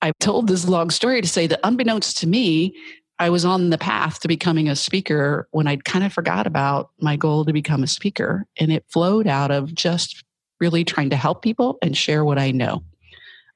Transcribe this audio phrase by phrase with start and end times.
[0.00, 2.74] I told this long story to say that unbeknownst to me,
[3.18, 6.90] I was on the path to becoming a speaker when I'd kind of forgot about
[7.00, 8.46] my goal to become a speaker.
[8.58, 10.24] And it flowed out of just
[10.60, 12.84] really trying to help people and share what I know.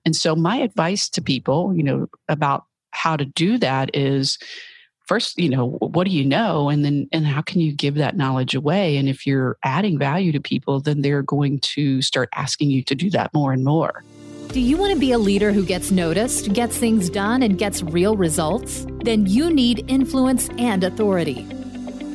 [0.04, 4.36] And so my advice to people, you know, about how to do that is
[5.06, 6.68] first, you know, what do you know?
[6.68, 8.96] And then, and how can you give that knowledge away?
[8.96, 12.96] And if you're adding value to people, then they're going to start asking you to
[12.96, 14.02] do that more and more.
[14.48, 17.82] Do you want to be a leader who gets noticed, gets things done, and gets
[17.82, 18.86] real results?
[19.02, 21.46] Then you need influence and authority.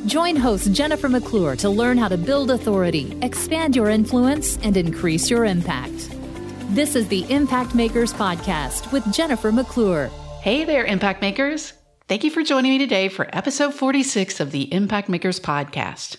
[0.06, 5.28] Join host Jennifer McClure to learn how to build authority, expand your influence, and increase
[5.28, 6.10] your impact.
[6.70, 10.08] This is the Impact Makers Podcast with Jennifer McClure.
[10.40, 11.72] Hey there, Impact Makers.
[12.06, 16.18] Thank you for joining me today for episode 46 of the Impact Makers Podcast.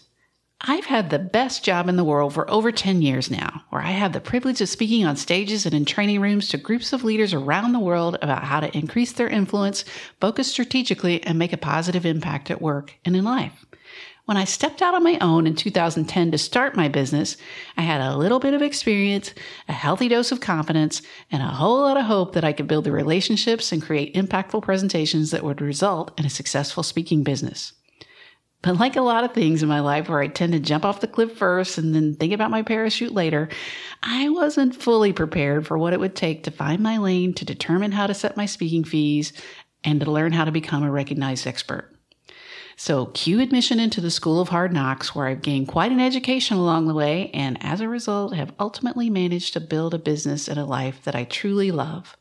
[0.61, 3.91] I've had the best job in the world for over 10 years now, where I
[3.91, 7.33] have the privilege of speaking on stages and in training rooms to groups of leaders
[7.33, 9.85] around the world about how to increase their influence,
[10.19, 13.65] focus strategically, and make a positive impact at work and in life.
[14.25, 17.37] When I stepped out on my own in 2010 to start my business,
[17.77, 19.33] I had a little bit of experience,
[19.69, 22.83] a healthy dose of confidence, and a whole lot of hope that I could build
[22.83, 27.73] the relationships and create impactful presentations that would result in a successful speaking business.
[28.61, 30.99] But like a lot of things in my life where I tend to jump off
[30.99, 33.47] the cliff first and then think about my parachute later,
[34.03, 37.93] I wasn't fully prepared for what it would take to find my lane, to determine
[37.93, 39.31] how to set my speaking fees,
[39.83, 41.95] and to learn how to become a recognized expert.
[42.75, 46.55] So, cue admission into the School of Hard Knocks, where I've gained quite an education
[46.55, 50.57] along the way, and as a result, have ultimately managed to build a business and
[50.57, 52.15] a life that I truly love.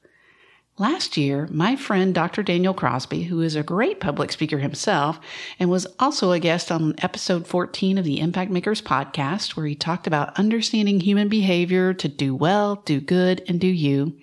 [0.81, 2.45] Last year, my friend Dr.
[2.45, 5.19] Daniel Crosby, who is a great public speaker himself
[5.59, 9.75] and was also a guest on episode 14 of the Impact Makers podcast, where he
[9.75, 14.17] talked about understanding human behavior to do well, do good, and do you,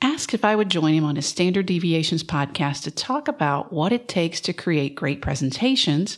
[0.00, 3.92] asked if I would join him on his Standard Deviations podcast to talk about what
[3.92, 6.16] it takes to create great presentations.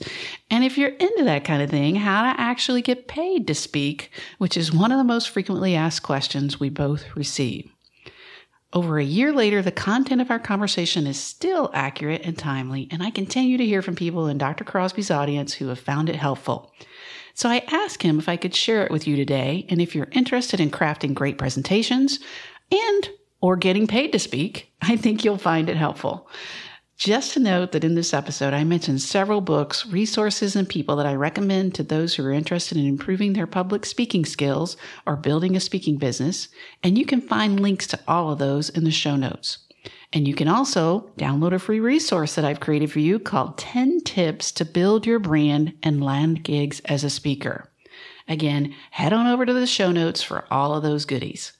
[0.50, 4.10] And if you're into that kind of thing, how to actually get paid to speak,
[4.36, 7.73] which is one of the most frequently asked questions we both receive.
[8.74, 13.04] Over a year later, the content of our conversation is still accurate and timely, and
[13.04, 14.64] I continue to hear from people in Dr.
[14.64, 16.72] Crosby's audience who have found it helpful.
[17.34, 20.08] So I asked him if I could share it with you today, and if you're
[20.10, 22.18] interested in crafting great presentations
[22.72, 26.28] and or getting paid to speak, I think you'll find it helpful.
[26.96, 31.06] Just to note that in this episode, I mentioned several books, resources, and people that
[31.06, 35.56] I recommend to those who are interested in improving their public speaking skills or building
[35.56, 36.48] a speaking business,
[36.84, 39.58] and you can find links to all of those in the show notes.
[40.12, 44.02] And you can also download a free resource that I've created for you called 10
[44.02, 47.72] Tips to Build Your Brand and Land Gigs as a Speaker.
[48.28, 51.53] Again, head on over to the show notes for all of those goodies.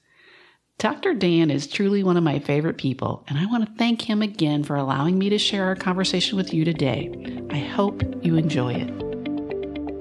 [0.79, 1.15] Dr.
[1.15, 4.65] Dan is truly one of my favorite people, and I want to thank him again
[4.65, 7.47] for allowing me to share our conversation with you today.
[7.51, 8.91] I hope you enjoy it.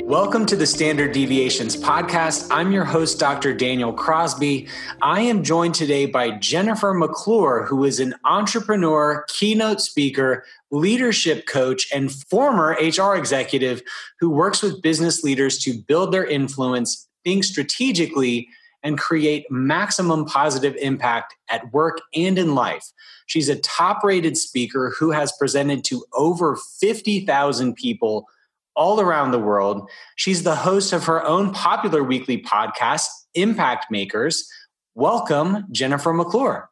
[0.04, 2.48] Welcome to the Standard Deviations podcast.
[2.50, 3.54] I'm your host, Dr.
[3.54, 4.68] Daniel Crosby.
[5.04, 11.88] I am joined today by Jennifer McClure, who is an entrepreneur, keynote speaker, leadership coach,
[11.94, 13.84] and former HR executive
[14.20, 18.50] who works with business leaders to build their influence, think strategically,
[18.84, 22.86] and create maximum positive impact at work and in life.
[23.26, 28.28] She's a top rated speaker who has presented to over 50,000 people
[28.76, 29.90] all around the world.
[30.16, 34.48] She's the host of her own popular weekly podcast, Impact Makers.
[34.96, 36.70] Welcome, Jennifer McClure.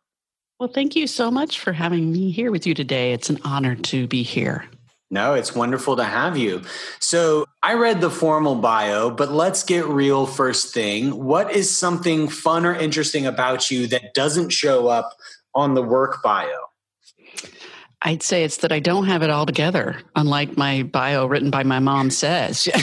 [0.59, 3.13] Well, thank you so much for having me here with you today.
[3.13, 4.65] It's an honor to be here.
[5.13, 6.61] No, it's wonderful to have you.
[6.99, 11.21] So I read the formal bio, but let's get real first thing.
[11.21, 15.11] What is something fun or interesting about you that doesn't show up
[15.53, 16.70] on the work bio?
[18.03, 21.63] I'd say it's that I don't have it all together, unlike my bio written by
[21.63, 22.67] my mom says.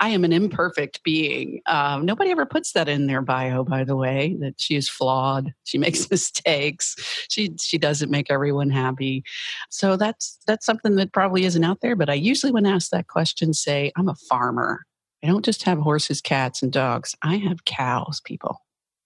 [0.00, 1.60] I am an imperfect being.
[1.66, 5.52] Um, nobody ever puts that in their bio, by the way, that she is flawed.
[5.64, 7.26] She makes mistakes.
[7.28, 9.24] She she doesn't make everyone happy.
[9.70, 11.96] So that's that's something that probably isn't out there.
[11.96, 14.84] But I usually, when asked that question, say I'm a farmer.
[15.24, 17.16] I don't just have horses, cats, and dogs.
[17.22, 18.20] I have cows.
[18.24, 18.62] People,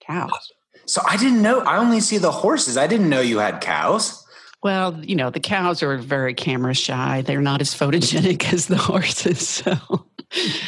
[0.07, 0.53] cows.
[0.87, 1.61] So I didn't know.
[1.61, 2.77] I only see the horses.
[2.77, 4.25] I didn't know you had cows.
[4.63, 7.23] Well, you know, the cows are very camera shy.
[7.23, 9.49] They're not as photogenic as the horses.
[9.49, 10.07] So,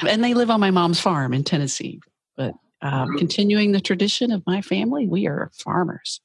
[0.07, 2.01] and they live on my mom's farm in Tennessee.
[2.37, 6.21] But um, continuing the tradition of my family, we are farmers.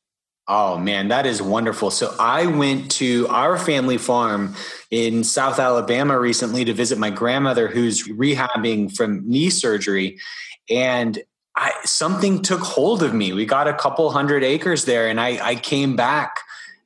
[0.52, 1.92] Oh man, that is wonderful.
[1.92, 4.56] So I went to our family farm
[4.90, 10.18] in South Alabama recently to visit my grandmother who's rehabbing from knee surgery.
[10.68, 11.20] And
[11.56, 13.34] I, something took hold of me.
[13.34, 16.40] We got a couple hundred acres there, and I, I came back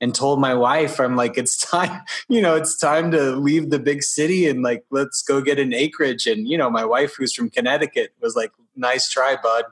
[0.04, 3.80] and told my wife, I'm like, it's time, you know, it's time to leave the
[3.80, 6.28] big city and like, let's go get an acreage.
[6.28, 9.66] And, you know, my wife, who's from Connecticut, was like, nice try, bud.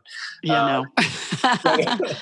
[0.43, 0.85] Yeah, uh, no.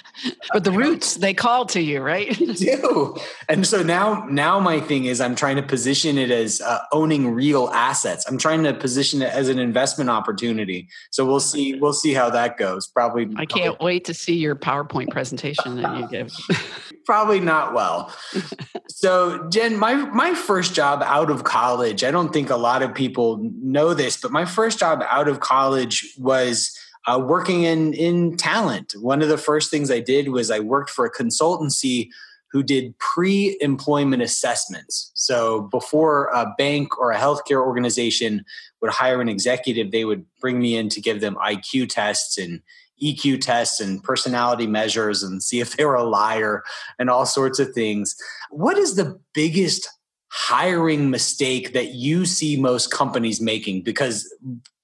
[0.53, 2.37] but the roots, they call to you, right?
[2.37, 3.17] do.
[3.47, 7.33] And so now, now my thing is I'm trying to position it as uh, owning
[7.33, 8.25] real assets.
[8.27, 10.87] I'm trying to position it as an investment opportunity.
[11.11, 12.87] So we'll see, we'll see how that goes.
[12.87, 13.23] Probably.
[13.35, 13.85] I can't probably.
[13.85, 16.33] wait to see your PowerPoint presentation that you give.
[17.09, 18.13] probably not well.
[18.87, 22.93] so Jen, my, my first job out of college, I don't think a lot of
[22.93, 26.71] people know this, but my first job out of college was
[27.07, 28.93] uh, working in in talent.
[28.99, 32.09] One of the first things I did was I worked for a consultancy
[32.51, 35.09] who did pre-employment assessments.
[35.15, 38.45] So before a bank or a healthcare organization
[38.81, 42.61] would hire an executive, they would bring me in to give them IQ tests and
[43.01, 46.63] EQ tests and personality measures and see if they were a liar
[46.97, 48.15] and all sorts of things.
[48.49, 49.89] What is the biggest
[50.31, 53.81] hiring mistake that you see most companies making?
[53.81, 54.31] Because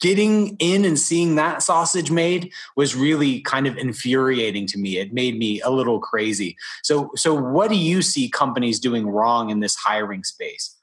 [0.02, 4.98] getting in and seeing that sausage made was really kind of infuriating to me.
[4.98, 6.58] It made me a little crazy.
[6.84, 10.76] So so what do you see companies doing wrong in this hiring space?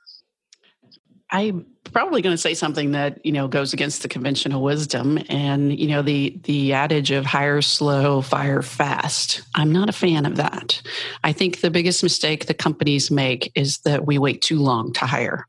[1.31, 5.79] I'm probably going to say something that you know goes against the conventional wisdom, and
[5.79, 9.43] you know the the adage of hire slow, fire fast.
[9.55, 10.81] I'm not a fan of that.
[11.23, 15.07] I think the biggest mistake the companies make is that we wait too long to
[15.07, 15.47] hire.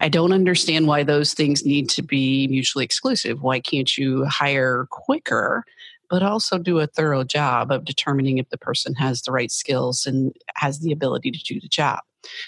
[0.00, 3.42] I don't understand why those things need to be mutually exclusive.
[3.42, 5.64] Why can't you hire quicker?
[6.08, 10.06] but also do a thorough job of determining if the person has the right skills
[10.06, 11.98] and has the ability to do the job.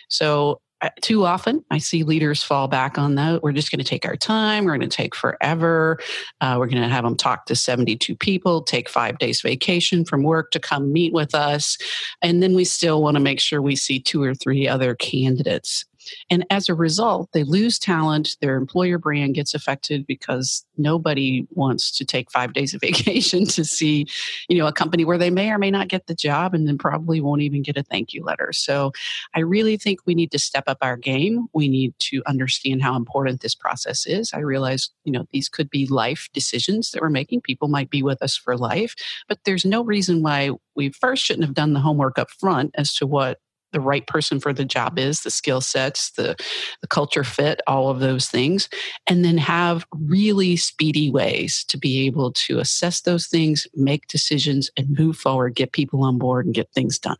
[0.08, 0.61] So
[1.00, 3.42] too often I see leaders fall back on that.
[3.42, 4.64] We're just going to take our time.
[4.64, 5.98] We're going to take forever.
[6.40, 10.22] Uh, we're going to have them talk to 72 people, take five days vacation from
[10.22, 11.76] work to come meet with us.
[12.22, 15.84] And then we still want to make sure we see two or three other candidates.
[16.31, 18.37] And as a result, they lose talent.
[18.40, 23.64] Their employer brand gets affected because nobody wants to take five days of vacation to
[23.64, 24.06] see,
[24.49, 26.78] you know, a company where they may or may not get the job and then
[26.78, 28.52] probably won't even get a thank you letter.
[28.52, 28.93] So
[29.34, 31.46] I really think we need to step up our game.
[31.52, 34.32] We need to understand how important this process is.
[34.32, 37.43] I realize, you know, these could be life decisions that we're making.
[37.43, 38.94] People might be with us for life,
[39.28, 42.94] but there's no reason why we first shouldn't have done the homework up front as
[42.94, 43.38] to what
[43.72, 46.36] the right person for the job is, the skill sets, the,
[46.80, 48.68] the culture fit, all of those things,
[49.06, 54.70] and then have really speedy ways to be able to assess those things, make decisions,
[54.76, 57.16] and move forward, get people on board, and get things done.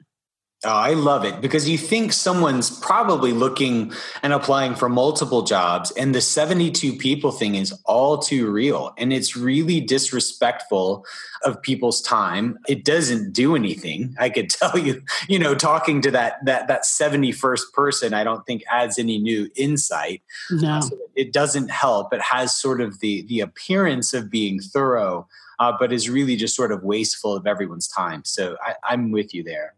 [0.65, 3.93] Oh, I love it because you think someone's probably looking
[4.25, 8.93] and applying for multiple jobs, and the 72 people thing is all too real.
[8.99, 11.07] And it's really disrespectful
[11.45, 12.59] of people's time.
[12.67, 14.17] It doesn't do anything.
[14.19, 18.45] I could tell you, you know, talking to that that that 71st person, I don't
[18.45, 20.23] think adds any new insight.
[20.51, 20.81] No.
[20.81, 22.13] So it doesn't help.
[22.13, 25.29] It has sort of the the appearance of being thorough,
[25.61, 28.25] uh, but is really just sort of wasteful of everyone's time.
[28.25, 29.75] So I, I'm with you there.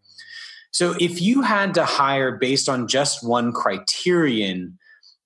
[0.73, 4.79] So if you had to hire based on just one criterion,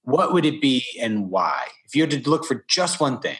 [0.02, 1.66] what would it be and why?
[1.86, 3.36] If you had to look for just one thing,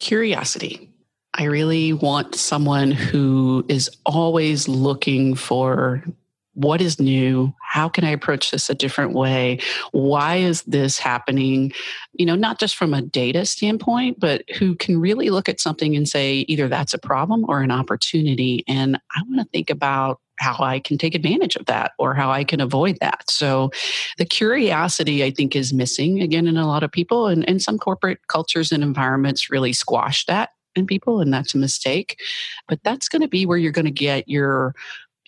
[0.00, 0.90] curiosity.
[1.34, 6.04] I really want someone who is always looking for
[6.54, 9.58] what is new how can i approach this a different way
[9.92, 11.72] why is this happening
[12.12, 15.96] you know not just from a data standpoint but who can really look at something
[15.96, 20.20] and say either that's a problem or an opportunity and i want to think about
[20.42, 23.30] how I can take advantage of that or how I can avoid that.
[23.30, 23.70] So
[24.18, 27.78] the curiosity I think is missing again in a lot of people and, and some
[27.78, 32.18] corporate cultures and environments really squash that in people and that's a mistake.
[32.66, 34.74] But that's going to be where you're going to get your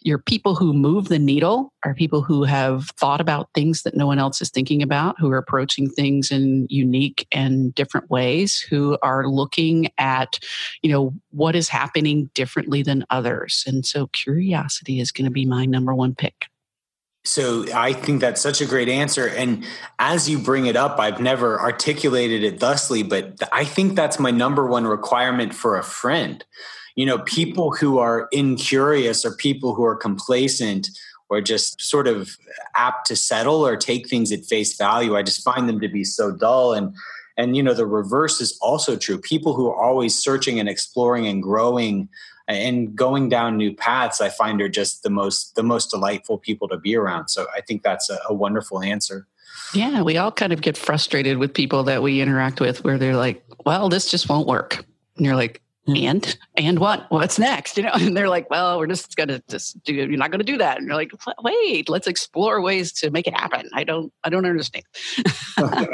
[0.05, 4.07] your people who move the needle are people who have thought about things that no
[4.07, 8.99] one else is thinking about, who are approaching things in unique and different ways, who
[9.03, 10.39] are looking at,
[10.83, 13.65] you know, what is happening differently than others.
[13.67, 16.49] And so curiosity is going to be my number one pick.
[17.25, 19.27] So I think that's such a great answer.
[19.27, 19.65] And
[19.99, 24.31] as you bring it up, I've never articulated it thusly, but I think that's my
[24.31, 26.45] number one requirement for a friend
[26.95, 30.89] you know people who are incurious or people who are complacent
[31.31, 32.37] or just sort of
[32.77, 36.05] apt to settle or take things at face value i just find them to be
[36.05, 36.73] so dull.
[36.73, 36.95] And
[37.37, 39.19] and you know the reverse is also true.
[39.19, 42.09] People who are always searching and exploring and growing
[42.47, 46.69] and going down new paths i find are just the most the most delightful people
[46.69, 47.29] to be around.
[47.29, 49.27] So i think that's a, a wonderful answer.
[49.73, 53.17] Yeah we all kind of get frustrated with people that we interact with where they're
[53.17, 54.85] like well this just won't work.
[55.17, 55.61] And you're like.
[55.87, 55.97] Hmm.
[55.97, 57.07] and and what?
[57.11, 57.77] What's next?
[57.85, 60.57] You know and they're like well we're just gonna just do you're not gonna do
[60.59, 60.79] that.
[60.79, 61.13] And you're like
[61.43, 63.69] wait let's explore ways to make it happen.
[63.75, 64.85] I don't i don't understand.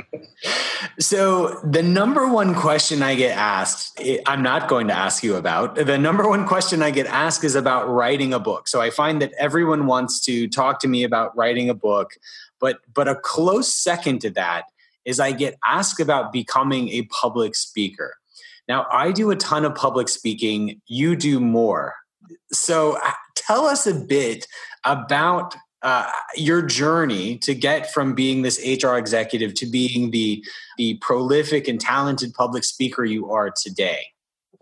[0.99, 5.37] So the number one question i get asked eh, i'm not going to ask you
[5.37, 8.69] about the number one question i get asked is about writing a book.
[8.69, 12.13] So i find that everyone wants to talk to me about writing a book
[12.61, 14.65] but but a close second to that
[15.05, 18.20] is i get asked about becoming a public speaker
[18.71, 21.97] now, I do a ton of public speaking, you do more.
[22.53, 24.47] So, uh, tell us a bit
[24.85, 30.45] about uh, your journey to get from being this HR executive to being the,
[30.79, 34.07] the prolific and talented public speaker you are today.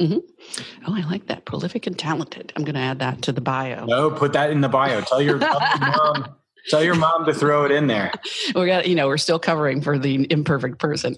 [0.01, 0.21] Mm-hmm.
[0.87, 1.45] Oh, I like that.
[1.45, 2.51] Prolific and talented.
[2.57, 3.85] I'm going to add that to the bio.
[3.85, 5.03] No, put that in the bio.
[5.03, 6.35] Tell your, tell your mom.
[6.69, 8.13] Tell your mom to throw it in there.
[8.55, 11.17] we got, you know, we're still covering for the imperfect person.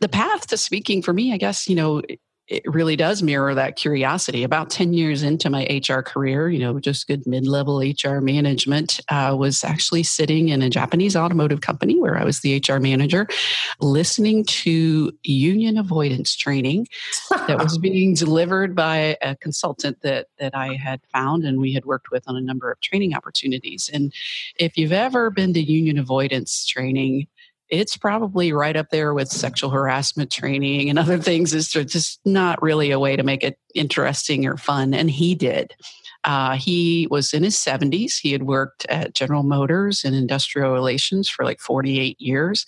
[0.00, 2.02] The path to speaking for me, I guess, you know,
[2.48, 4.42] it really does mirror that curiosity.
[4.42, 9.00] About 10 years into my HR career, you know, just good mid level HR management,
[9.08, 13.28] uh, was actually sitting in a Japanese automotive company where I was the HR manager,
[13.80, 16.88] listening to union avoidance training
[17.46, 21.84] that was being delivered by a consultant that, that I had found and we had
[21.84, 23.88] worked with on a number of training opportunities.
[23.92, 24.12] And
[24.58, 27.28] if you've ever been to union avoidance training,
[27.72, 31.54] it's probably right up there with sexual harassment training and other things.
[31.54, 34.92] Is just not really a way to make it interesting or fun.
[34.92, 35.74] And he did.
[36.24, 38.20] Uh, he was in his 70s.
[38.20, 42.64] He had worked at General Motors in industrial relations for like 48 years.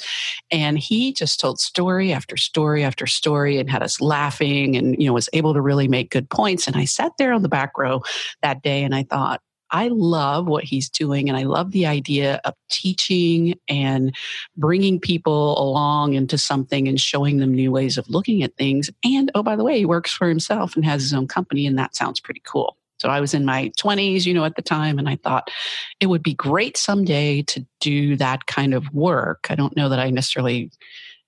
[0.50, 5.06] And he just told story after story after story and had us laughing and, you
[5.06, 6.66] know, was able to really make good points.
[6.66, 8.02] And I sat there on the back row
[8.42, 9.40] that day and I thought,
[9.75, 14.14] I love what he's doing and I love the idea of teaching and
[14.57, 18.88] bringing people along into something and showing them new ways of looking at things.
[19.04, 21.76] And oh, by the way, he works for himself and has his own company, and
[21.76, 22.76] that sounds pretty cool.
[22.99, 25.50] So I was in my 20s, you know, at the time, and I thought
[25.99, 29.49] it would be great someday to do that kind of work.
[29.50, 30.71] I don't know that I necessarily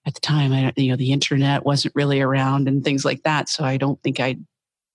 [0.06, 3.48] at the time, I, you know, the internet wasn't really around and things like that.
[3.48, 4.36] So I don't think I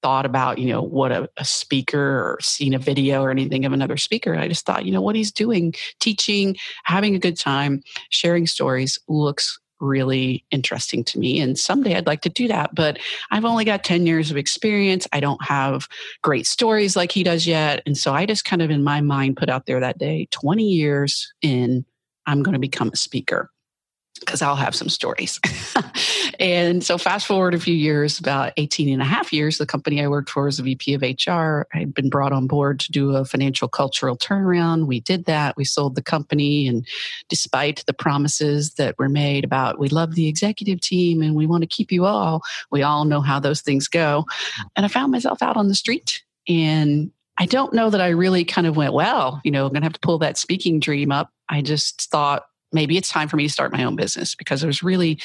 [0.02, 3.74] thought about, you know, what a, a, speaker or seen a video or anything of
[3.74, 4.36] another speaker.
[4.36, 9.00] I just thought, you know, what he's doing, teaching, having a good time, sharing stories
[9.08, 11.40] looks really interesting to me.
[11.40, 12.74] And someday I'd like to do that.
[12.74, 13.00] But
[13.32, 15.08] I've only got 10 years of experience.
[15.12, 15.88] I don't have
[16.22, 17.82] great stories like he does yet.
[17.86, 20.64] And so I just kind of in my mind put out there that day 20
[20.64, 21.84] years in,
[22.28, 23.50] I'm going to become a speaker
[24.22, 25.40] because I'll have some stories.
[26.40, 30.02] and so fast forward a few years, about 18 and a half years, the company
[30.02, 31.68] I worked for as a VP of HR.
[31.74, 34.86] I'd been brought on board to do a financial cultural turnaround.
[34.86, 35.58] We did that.
[35.58, 36.68] We sold the company.
[36.68, 36.88] And
[37.28, 41.64] despite the promises that were made about we love the executive team and we want
[41.64, 44.26] to keep you all, we all know how those things go.
[44.76, 48.46] And I found myself out on the street and I don't know that I really
[48.46, 51.12] kind of went, well, you know, I'm going to have to pull that speaking dream
[51.12, 51.32] up.
[51.50, 54.68] I just thought, maybe it's time for me to start my own business because I
[54.68, 55.20] was really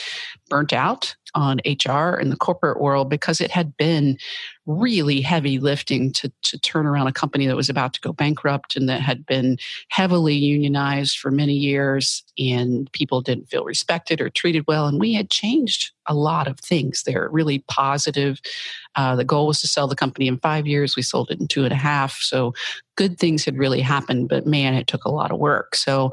[0.48, 4.18] burnt out on HR in the corporate world because it had been
[4.66, 8.76] really heavy lifting to, to turn around a company that was about to go bankrupt
[8.76, 9.56] and that had been
[9.88, 14.86] heavily unionized for many years and people didn't feel respected or treated well.
[14.86, 18.40] And we had changed a lot of things there, really positive.
[18.94, 20.96] Uh, the goal was to sell the company in five years.
[20.96, 22.18] We sold it in two and a half.
[22.20, 22.54] So
[22.96, 25.74] good things had really happened, but man, it took a lot of work.
[25.76, 26.12] So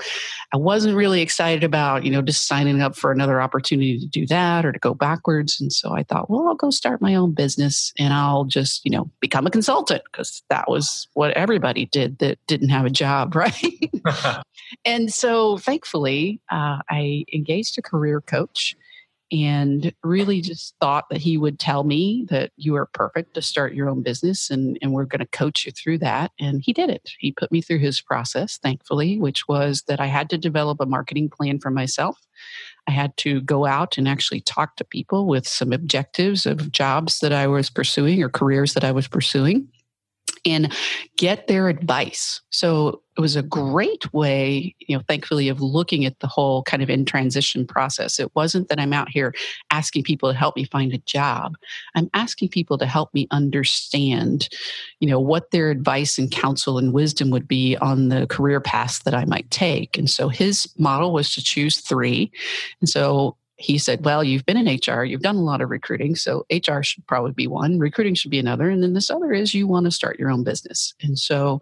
[0.54, 4.26] I wasn't really excited about, you know, just signing up for another opportunity to do
[4.28, 5.62] that or to go backwards.
[5.62, 8.92] And so I thought, well, I'll go start my own business and I'll just, you
[8.92, 13.36] know, become a consultant because that was what everybody did that didn't have a job,
[13.36, 13.92] right?
[14.86, 18.76] and so thankfully, uh, I engaged a career coach
[19.34, 23.74] and really just thought that he would tell me that you are perfect to start
[23.74, 26.32] your own business and, and we're going to coach you through that.
[26.40, 27.10] And he did it.
[27.18, 30.86] He put me through his process, thankfully, which was that I had to develop a
[30.86, 32.20] marketing plan for myself.
[32.88, 37.20] I had to go out and actually talk to people with some objectives of jobs
[37.20, 39.68] that I was pursuing or careers that I was pursuing
[40.46, 40.74] and
[41.18, 42.42] get their advice.
[42.50, 46.82] So it was a great way, you know, thankfully, of looking at the whole kind
[46.82, 48.20] of in transition process.
[48.20, 49.34] It wasn't that I'm out here
[49.70, 51.54] asking people to help me find a job.
[51.96, 54.50] I'm asking people to help me understand,
[55.00, 59.04] you know, what their advice and counsel and wisdom would be on the career path
[59.04, 59.98] that I might take.
[59.98, 62.32] And so his model was to choose three.
[62.82, 66.16] And so he said, Well, you've been in HR, you've done a lot of recruiting,
[66.16, 69.54] so HR should probably be one, recruiting should be another, and then this other is
[69.54, 70.94] you want to start your own business.
[71.02, 71.62] And so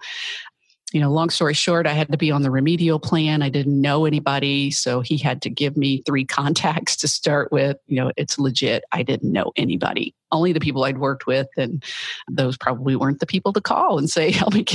[0.92, 3.42] you know, long story short, I had to be on the remedial plan.
[3.42, 4.72] I didn't know anybody.
[4.72, 7.78] So he had to give me three contacts to start with.
[7.88, 8.84] You know, it's legit.
[8.92, 11.48] I didn't know anybody, only the people I'd worked with.
[11.56, 11.84] And
[12.30, 14.66] those probably weren't the people to call and say, help me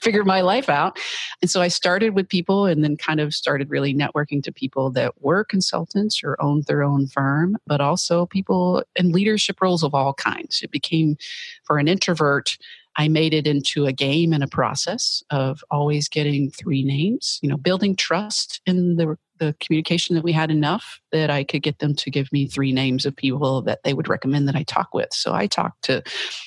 [0.00, 0.98] figure my life out.
[1.42, 4.90] And so I started with people and then kind of started really networking to people
[4.92, 9.94] that were consultants or owned their own firm, but also people in leadership roles of
[9.94, 10.62] all kinds.
[10.62, 11.16] It became,
[11.64, 12.56] for an introvert,
[12.96, 17.48] I made it into a game and a process of always getting three names, you
[17.48, 21.80] know, building trust in the, the communication that we had enough that I could get
[21.80, 24.94] them to give me three names of people that they would recommend that I talk
[24.94, 25.12] with.
[25.12, 26.02] So I talked to,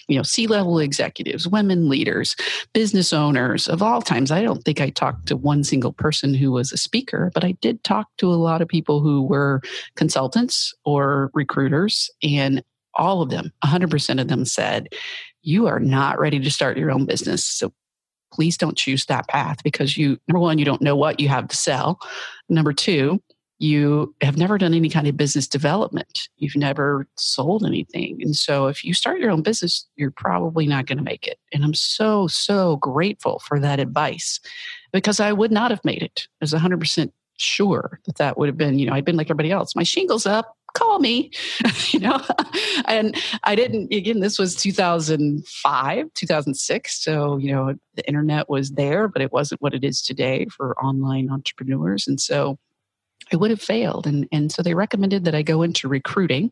[0.07, 2.35] you know, C level executives, women leaders,
[2.73, 4.31] business owners of all times.
[4.31, 7.53] I don't think I talked to one single person who was a speaker, but I
[7.61, 9.61] did talk to a lot of people who were
[9.95, 12.63] consultants or recruiters and
[12.97, 14.89] all of them, 100% of them said,
[15.41, 17.45] you are not ready to start your own business.
[17.45, 17.71] So
[18.33, 21.47] please don't choose that path because you, number one, you don't know what you have
[21.47, 21.99] to sell.
[22.49, 23.21] Number two,
[23.59, 26.29] you have never done any kind of business development.
[26.37, 28.19] You've never sold anything.
[28.21, 31.39] And so if you start your own business, you're probably not going to make it.
[31.53, 34.39] And I'm so, so grateful for that advice
[34.91, 36.27] because I would not have made it.
[36.33, 39.51] I was 100% sure that that would have been, you know, I'd been like everybody
[39.51, 39.75] else.
[39.75, 41.31] My shingles up, call me,
[41.89, 42.21] you know.
[42.85, 47.03] and I didn't, again, this was 2005, 2006.
[47.03, 50.77] So, you know, the internet was there, but it wasn't what it is today for
[50.83, 52.07] online entrepreneurs.
[52.07, 52.57] And so
[53.31, 54.07] I would have failed.
[54.07, 56.51] And, and so they recommended that I go into recruiting,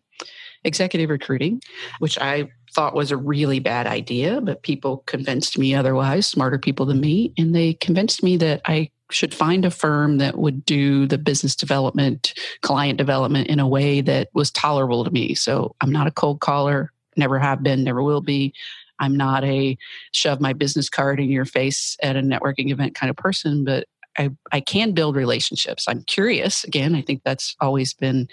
[0.63, 1.62] executive recruiting,
[2.00, 6.86] which I thought was a really bad idea, but people convinced me otherwise, smarter people
[6.86, 7.34] than me.
[7.38, 11.56] And they convinced me that I should find a firm that would do the business
[11.56, 15.36] development, client development in a way that was tolerable to me.
[15.36, 18.54] So I'm not a cold caller, never have been, never will be.
[19.00, 19.78] I'm not a
[20.12, 23.88] shove my business card in your face at a networking event kind of person, but
[24.18, 25.86] I, I can build relationships.
[25.88, 26.64] I'm curious.
[26.64, 28.28] Again, I think that's always been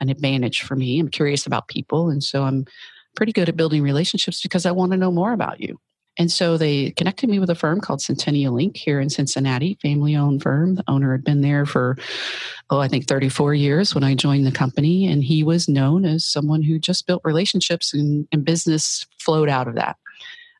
[0.00, 1.00] an advantage for me.
[1.00, 2.10] I'm curious about people.
[2.10, 2.66] And so I'm
[3.16, 5.80] pretty good at building relationships because I want to know more about you.
[6.18, 8.76] And so they connected me with a firm called Centennial Inc.
[8.76, 10.76] here in Cincinnati, family owned firm.
[10.76, 11.96] The owner had been there for,
[12.70, 15.06] oh, I think 34 years when I joined the company.
[15.06, 19.68] And he was known as someone who just built relationships and, and business flowed out
[19.68, 19.96] of that.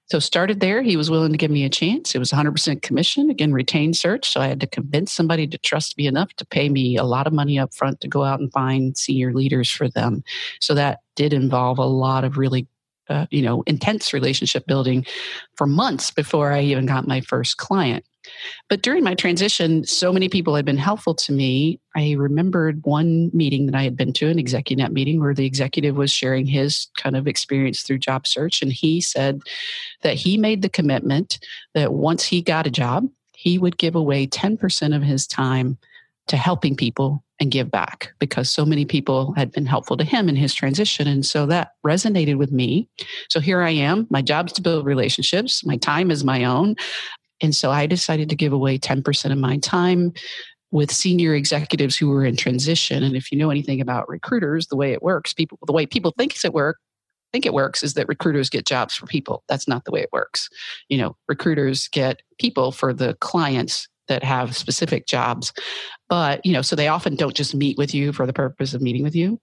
[0.08, 0.82] So started there.
[0.82, 2.14] He was willing to give me a chance.
[2.14, 4.30] It was 100% commission, again, retained search.
[4.30, 7.26] So I had to convince somebody to trust me enough to pay me a lot
[7.26, 10.22] of money up front to go out and find senior leaders for them.
[10.60, 12.68] So that did involve a lot of really
[13.08, 15.04] uh, you know intense relationship building
[15.56, 18.04] for months before i even got my first client.
[18.68, 21.80] But during my transition so many people had been helpful to me.
[21.94, 25.96] I remembered one meeting that i had been to an ExecuNet meeting where the executive
[25.96, 29.40] was sharing his kind of experience through job search and he said
[30.02, 31.38] that he made the commitment
[31.74, 35.78] that once he got a job he would give away 10% of his time
[36.26, 40.28] to helping people and give back because so many people had been helpful to him
[40.28, 41.06] in his transition.
[41.06, 42.88] And so that resonated with me.
[43.28, 44.06] So here I am.
[44.10, 46.76] My job's to build relationships, my time is my own.
[47.42, 50.12] And so I decided to give away 10% of my time
[50.70, 53.02] with senior executives who were in transition.
[53.02, 56.14] And if you know anything about recruiters, the way it works, people the way people
[56.16, 56.80] think it works
[57.32, 59.44] think it works is that recruiters get jobs for people.
[59.48, 60.48] That's not the way it works.
[60.88, 65.52] You know, recruiters get people for the clients that have specific jobs.
[66.08, 68.82] But, you know, so they often don't just meet with you for the purpose of
[68.82, 69.40] meeting with you.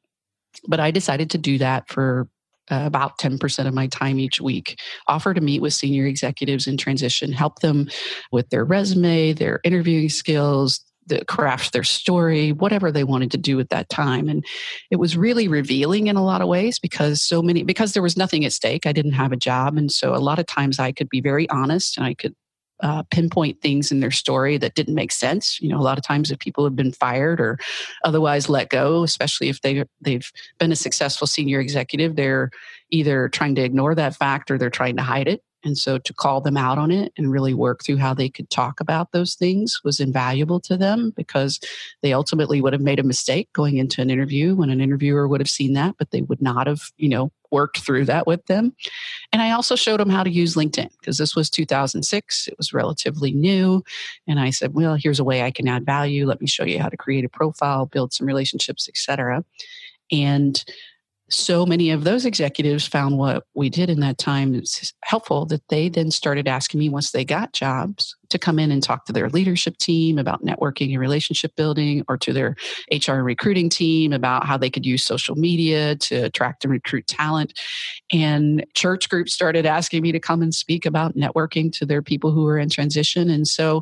[0.67, 2.27] But I decided to do that for
[2.71, 4.79] uh, about 10% of my time each week.
[5.07, 7.89] Offer to meet with senior executives in transition, help them
[8.31, 13.59] with their resume, their interviewing skills, the craft their story, whatever they wanted to do
[13.59, 14.29] at that time.
[14.29, 14.45] And
[14.89, 18.17] it was really revealing in a lot of ways because so many, because there was
[18.17, 18.85] nothing at stake.
[18.85, 19.77] I didn't have a job.
[19.77, 22.35] And so a lot of times I could be very honest and I could
[22.83, 25.59] uh, pinpoint things in their story that didn't make sense.
[25.61, 27.57] You know, a lot of times if people have been fired or
[28.03, 32.51] otherwise let go, especially if they they've been a successful senior executive, they're
[32.91, 35.41] either trying to ignore that fact or they're trying to hide it.
[35.63, 38.49] And so to call them out on it and really work through how they could
[38.49, 41.59] talk about those things was invaluable to them because
[42.01, 45.41] they ultimately would have made a mistake going into an interview when an interviewer would
[45.41, 48.75] have seen that, but they would not have, you know, worked through that with them.
[49.31, 52.47] And I also showed them how to use LinkedIn because this was 2006.
[52.47, 53.83] It was relatively new.
[54.27, 56.25] And I said, well, here's a way I can add value.
[56.25, 59.45] Let me show you how to create a profile, build some relationships, etc.
[60.11, 60.63] And
[61.33, 65.67] so many of those executives found what we did in that time is helpful that
[65.69, 69.13] they then started asking me once they got jobs to come in and talk to
[69.13, 72.55] their leadership team about networking and relationship building or to their
[72.91, 77.59] HR recruiting team about how they could use social media to attract and recruit talent.
[78.11, 82.31] And church groups started asking me to come and speak about networking to their people
[82.31, 83.31] who were in transition.
[83.31, 83.81] And so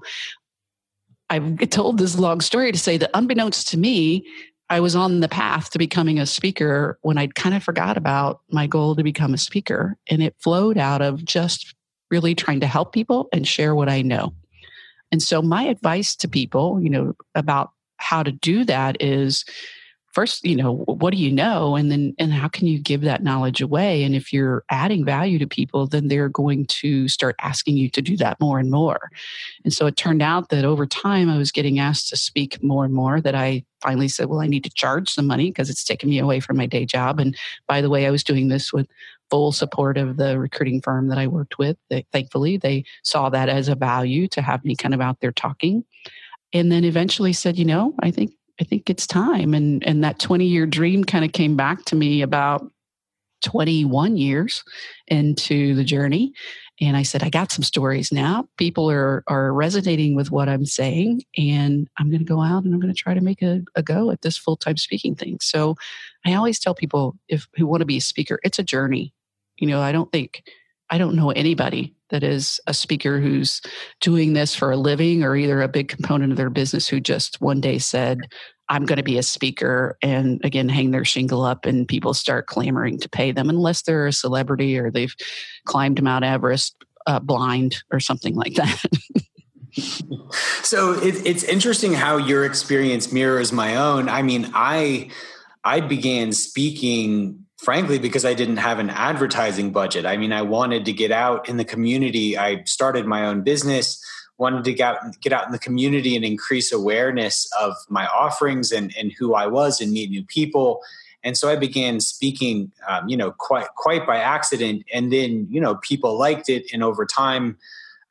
[1.29, 4.25] I've told this long story to say that unbeknownst to me,
[4.71, 8.39] I was on the path to becoming a speaker when I'd kind of forgot about
[8.51, 9.97] my goal to become a speaker.
[10.09, 11.75] And it flowed out of just
[12.09, 14.33] really trying to help people and share what I know.
[15.11, 19.43] And so my advice to people, you know, about how to do that is
[20.13, 21.75] first you know what do you know?
[21.75, 24.03] And then and how can you give that knowledge away?
[24.03, 28.01] And if you're adding value to people then they're going to start asking you to
[28.01, 29.09] do that more and more.
[29.63, 32.85] And so it turned out that over time i was getting asked to speak more
[32.85, 35.83] and more that i finally said well i need to charge some money because it's
[35.83, 37.19] taken me away from my day job.
[37.19, 37.35] And
[37.67, 38.87] by the way i was doing this with
[39.29, 41.77] full support of the recruiting firm that i worked with.
[41.89, 45.31] They, thankfully they saw that as a value to have me kind of out there
[45.31, 45.85] talking.
[46.53, 49.53] And then eventually said you know i think I think it's time.
[49.55, 52.71] And and that 20 year dream kind of came back to me about
[53.41, 54.63] 21 years
[55.07, 56.31] into the journey.
[56.79, 58.47] And I said, I got some stories now.
[58.57, 61.23] People are are resonating with what I'm saying.
[61.35, 63.81] And I'm going to go out and I'm going to try to make a, a
[63.81, 65.39] go at this full time speaking thing.
[65.41, 65.75] So
[66.23, 69.11] I always tell people if who want to be a speaker, it's a journey.
[69.57, 70.43] You know, I don't think
[70.91, 73.61] I don't know anybody that is a speaker who's
[73.99, 77.41] doing this for a living or either a big component of their business who just
[77.41, 78.19] one day said,
[78.69, 82.47] I'm going to be a speaker and again hang their shingle up and people start
[82.47, 85.15] clamoring to pay them unless they're a celebrity or they've
[85.65, 88.85] climbed Mount Everest uh, blind or something like that.
[90.63, 94.07] so it, it's interesting how your experience mirrors my own.
[94.07, 95.09] I mean, I
[95.63, 100.03] I began speaking frankly because I didn't have an advertising budget.
[100.03, 102.35] I mean, I wanted to get out in the community.
[102.35, 104.03] I started my own business,
[104.39, 109.13] wanted to get, out in the community and increase awareness of my offerings and, and
[109.19, 110.81] who I was and meet new people.
[111.23, 114.83] And so I began speaking, um, you know, quite quite by accident.
[114.91, 117.59] And then, you know, people liked it, and over time,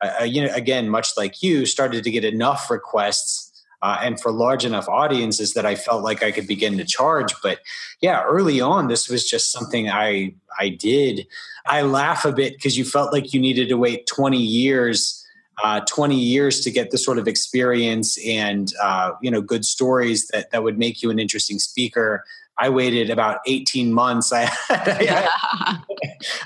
[0.01, 3.50] uh, uh you know, again, much like you, started to get enough requests
[3.81, 7.33] uh, and for large enough audiences that I felt like I could begin to charge.
[7.41, 7.59] But
[8.01, 11.27] yeah, early on, this was just something I I did.
[11.65, 15.17] I laugh a bit because you felt like you needed to wait 20 years.
[15.63, 20.27] Uh, 20 years to get the sort of experience and uh, you know good stories
[20.29, 22.23] that that would make you an interesting speaker
[22.61, 24.31] I waited about 18 months.
[24.31, 25.29] I had, I, had,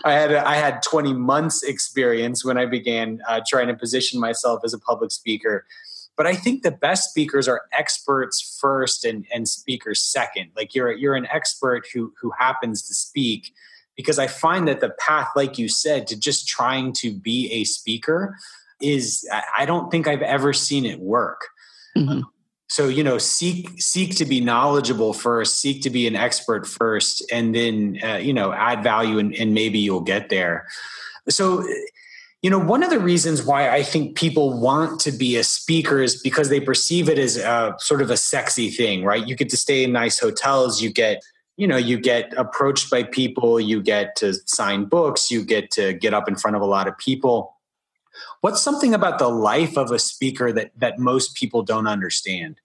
[0.06, 4.62] I had, I had 20 months experience when I began uh, trying to position myself
[4.64, 5.66] as a public speaker.
[6.18, 10.52] But I think the best speakers are experts first and, and speakers second.
[10.56, 13.54] Like you're you're an expert who who happens to speak
[13.96, 17.64] because I find that the path, like you said, to just trying to be a
[17.64, 18.36] speaker
[18.82, 21.48] is I don't think I've ever seen it work.
[21.98, 22.22] Mm-hmm.
[22.68, 27.24] So you know, seek seek to be knowledgeable first, seek to be an expert first,
[27.32, 30.68] and then uh, you know add value, and, and maybe you'll get there.
[31.30, 31.66] So
[32.42, 36.02] you know, one of the reasons why I think people want to be a speaker
[36.02, 39.28] is because they perceive it as a, sort of a sexy thing, right?
[39.28, 41.24] You get to stay in nice hotels, you get,
[41.58, 45.94] you know, you get approached by people, you get to sign books, you get to
[45.94, 47.56] get up in front of a lot of people.
[48.42, 52.62] What's something about the life of a speaker that that most people don't understand?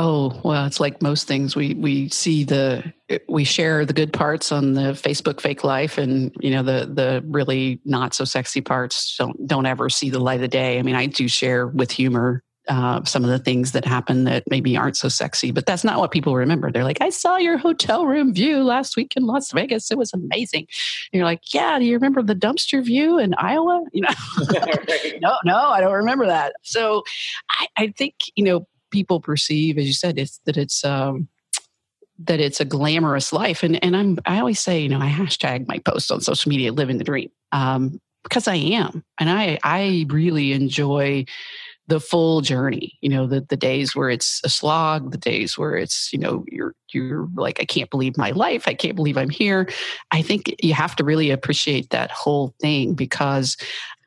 [0.00, 1.56] Oh, well, it's like most things.
[1.56, 2.92] We we see the
[3.28, 7.24] we share the good parts on the Facebook fake life and you know the the
[7.26, 10.78] really not so sexy parts don't don't ever see the light of day.
[10.78, 14.44] I mean, I do share with humor uh, some of the things that happen that
[14.48, 16.70] maybe aren't so sexy, but that's not what people remember.
[16.70, 19.90] They're like, I saw your hotel room view last week in Las Vegas.
[19.90, 20.68] It was amazing.
[21.12, 23.82] And you're like, yeah, do you remember the dumpster view in Iowa?
[23.92, 24.14] You know,
[25.20, 26.52] no, no, I don't remember that.
[26.62, 27.02] So
[27.50, 31.28] I, I think, you know, people perceive, as you said, it's that it's um,
[32.18, 33.62] that it's a glamorous life.
[33.62, 36.72] And and I'm I always say, you know, I hashtag my post on social media,
[36.72, 41.24] living the dream, um, because I am, and I I really enjoy
[41.88, 45.74] the full journey you know the, the days where it's a slog the days where
[45.74, 48.68] it's you know you're you're like i can't believe my life.
[48.68, 49.68] I can't believe i'm here.
[50.10, 53.56] I think you have to really appreciate that whole thing because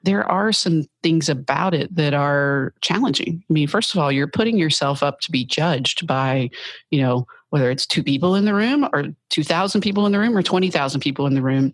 [0.03, 3.43] there are some things about it that are challenging.
[3.49, 6.49] I mean, first of all, you're putting yourself up to be judged by,
[6.89, 10.37] you know, whether it's two people in the room or 2,000 people in the room
[10.37, 11.73] or 20,000 people in the room.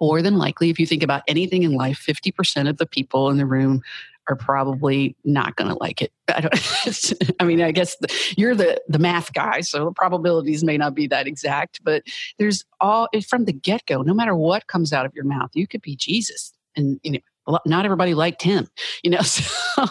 [0.00, 3.36] More than likely, if you think about anything in life, 50% of the people in
[3.36, 3.82] the room
[4.28, 6.12] are probably not going to like it.
[6.34, 10.64] I, don't, I mean, I guess the, you're the the math guy, so the probabilities
[10.64, 11.80] may not be that exact.
[11.84, 12.04] But
[12.38, 14.02] there's all from the get go.
[14.02, 17.18] No matter what comes out of your mouth, you could be Jesus, and you know
[17.66, 18.68] not everybody liked him
[19.02, 19.84] you know so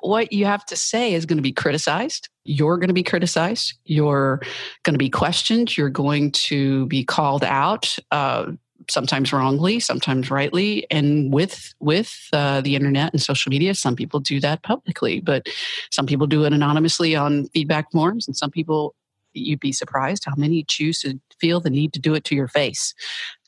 [0.00, 3.74] what you have to say is going to be criticized you're going to be criticized
[3.84, 4.40] you're
[4.82, 8.50] going to be questioned you're going to be called out uh,
[8.90, 14.20] sometimes wrongly sometimes rightly and with with uh, the internet and social media some people
[14.20, 15.46] do that publicly but
[15.90, 18.94] some people do it anonymously on feedback forms and some people
[19.34, 22.48] you'd be surprised how many choose to feel the need to do it to your
[22.48, 22.94] face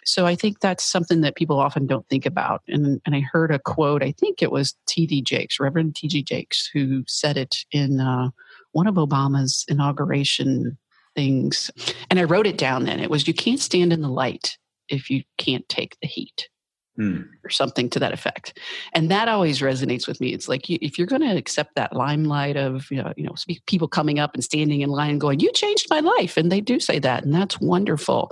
[0.05, 2.63] so I think that's something that people often don't think about.
[2.69, 5.23] And, and I heard a quote, I think it was T.D.
[5.23, 6.23] Jakes, Reverend T.D.
[6.23, 8.31] Jakes, who said it in uh,
[8.73, 10.77] one of Obama's inauguration
[11.15, 11.71] things.
[12.11, 13.01] And I wrote it down then.
[13.01, 16.49] It was, You can't stand in the light if you can't take the heat.
[16.97, 17.23] Hmm.
[17.43, 18.57] Or something to that effect,
[18.93, 20.33] and that always resonates with me.
[20.33, 23.35] It's like you, if you're going to accept that limelight of you know, you know
[23.67, 26.79] people coming up and standing in line, going, "You changed my life," and they do
[26.79, 28.31] say that, and that's wonderful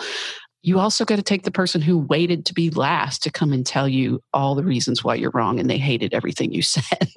[0.63, 3.67] you also got to take the person who waited to be last to come and
[3.67, 7.11] tell you all the reasons why you're wrong and they hated everything you said.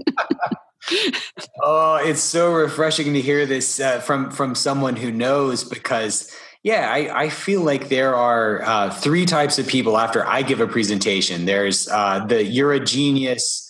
[1.61, 6.89] oh, it's so refreshing to hear this uh, from from someone who knows because yeah,
[6.91, 10.67] I, I feel like there are uh, three types of people after I give a
[10.67, 11.45] presentation.
[11.45, 13.69] There's uh, the you're a genius.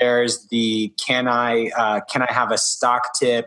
[0.00, 3.46] There's the can I uh, can I have a stock tip?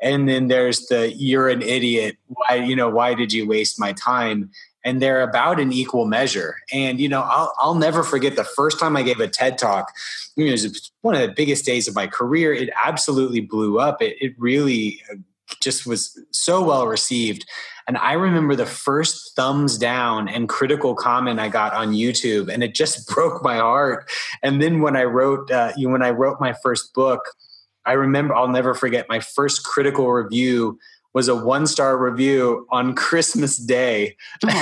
[0.00, 2.16] And then there's the you're an idiot.
[2.26, 4.50] Why you know why did you waste my time?
[4.84, 6.56] And they're about an equal measure.
[6.72, 9.92] And you know, I'll I'll never forget the first time I gave a TED talk.
[10.36, 12.52] You know, it was one of the biggest days of my career.
[12.52, 14.02] It absolutely blew up.
[14.02, 15.16] It it really uh,
[15.60, 17.46] just was so well received.
[17.88, 22.62] And I remember the first thumbs down and critical comment I got on YouTube, and
[22.62, 24.10] it just broke my heart.
[24.42, 27.20] And then when I wrote, uh, you when I wrote my first book,
[27.84, 30.78] I remember I'll never forget my first critical review
[31.14, 34.16] was a one star review on Christmas Day.
[34.42, 34.52] and,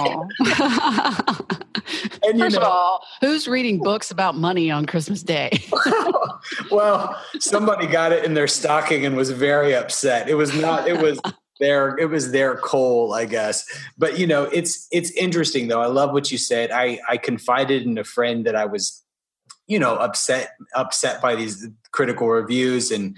[2.39, 5.51] First know, of all, who's reading books about money on Christmas Day?
[6.71, 10.29] well, somebody got it in their stocking and was very upset.
[10.29, 10.89] It was not.
[10.89, 11.21] It was
[11.59, 11.97] their.
[11.99, 13.65] It was their coal, I guess.
[13.97, 15.81] But you know, it's it's interesting though.
[15.81, 16.71] I love what you said.
[16.71, 19.03] I I confided in a friend that I was,
[19.67, 23.17] you know, upset upset by these critical reviews and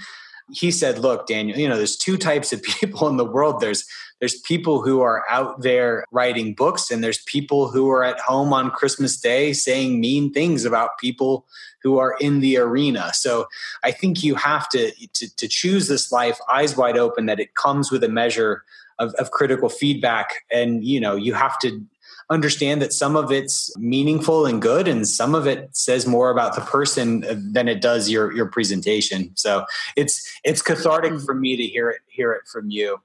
[0.53, 3.61] he said, look, Daniel, you know, there's two types of people in the world.
[3.61, 3.85] There's
[4.21, 8.53] there's people who are out there writing books and there's people who are at home
[8.53, 11.45] on Christmas Day saying mean things about people
[11.83, 13.13] who are in the arena.
[13.15, 13.49] So
[13.83, 17.57] I think you have to to, to choose this life eyes wide open that it
[17.57, 18.63] comes with a measure
[19.01, 21.85] of, of critical feedback and you know you have to
[22.31, 26.55] understand that some of it's meaningful and good and some of it says more about
[26.55, 29.31] the person than it does your your presentation.
[29.35, 29.65] So
[29.97, 33.01] it's it's cathartic for me to hear it hear it from you.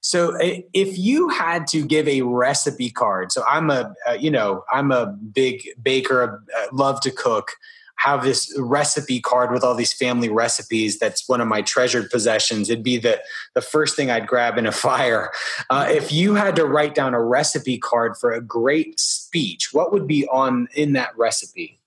[0.00, 4.64] So if you had to give a recipe card so i'm a uh, you know
[4.72, 7.52] i'm a big baker uh, love to cook
[7.98, 10.98] have this recipe card with all these family recipes.
[10.98, 12.70] That's one of my treasured possessions.
[12.70, 13.20] It'd be the,
[13.54, 15.30] the first thing I'd grab in a fire.
[15.68, 19.92] Uh, if you had to write down a recipe card for a great speech, what
[19.92, 21.77] would be on in that recipe?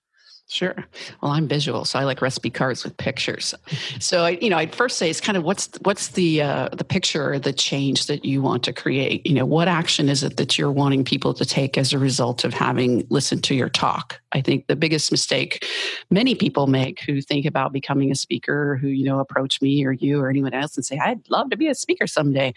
[0.52, 0.84] Sure.
[1.22, 3.54] Well, I'm visual, so I like recipe cards with pictures.
[4.00, 6.84] So, I, you know, I'd first say it's kind of what's what's the uh, the
[6.84, 9.26] picture, or the change that you want to create.
[9.26, 12.44] You know, what action is it that you're wanting people to take as a result
[12.44, 14.20] of having listened to your talk?
[14.34, 15.66] I think the biggest mistake
[16.10, 19.92] many people make who think about becoming a speaker, who you know approach me or
[19.92, 22.52] you or anyone else and say, "I'd love to be a speaker someday,"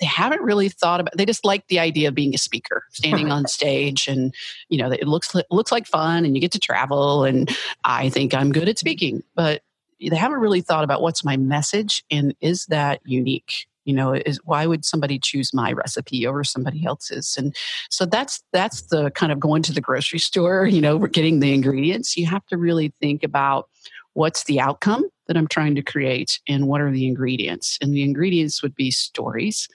[0.00, 1.16] they haven't really thought about.
[1.16, 4.34] They just like the idea of being a speaker, standing on stage, and
[4.68, 7.56] you know, it looks it looks like fun, and you get to travel and and
[7.84, 9.62] I think I'm good at speaking, but
[10.00, 13.66] they haven't really thought about what's my message and is that unique?
[13.84, 17.36] You know is why would somebody choose my recipe over somebody else's?
[17.38, 17.54] And
[17.88, 21.38] so that's that's the kind of going to the grocery store you know we're getting
[21.38, 22.16] the ingredients.
[22.16, 23.68] You have to really think about
[24.14, 27.78] what's the outcome that I'm trying to create and what are the ingredients.
[27.80, 29.68] And the ingredients would be stories,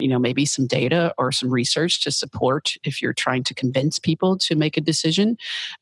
[0.00, 3.98] you know, maybe some data or some research to support if you're trying to convince
[3.98, 5.36] people to make a decision,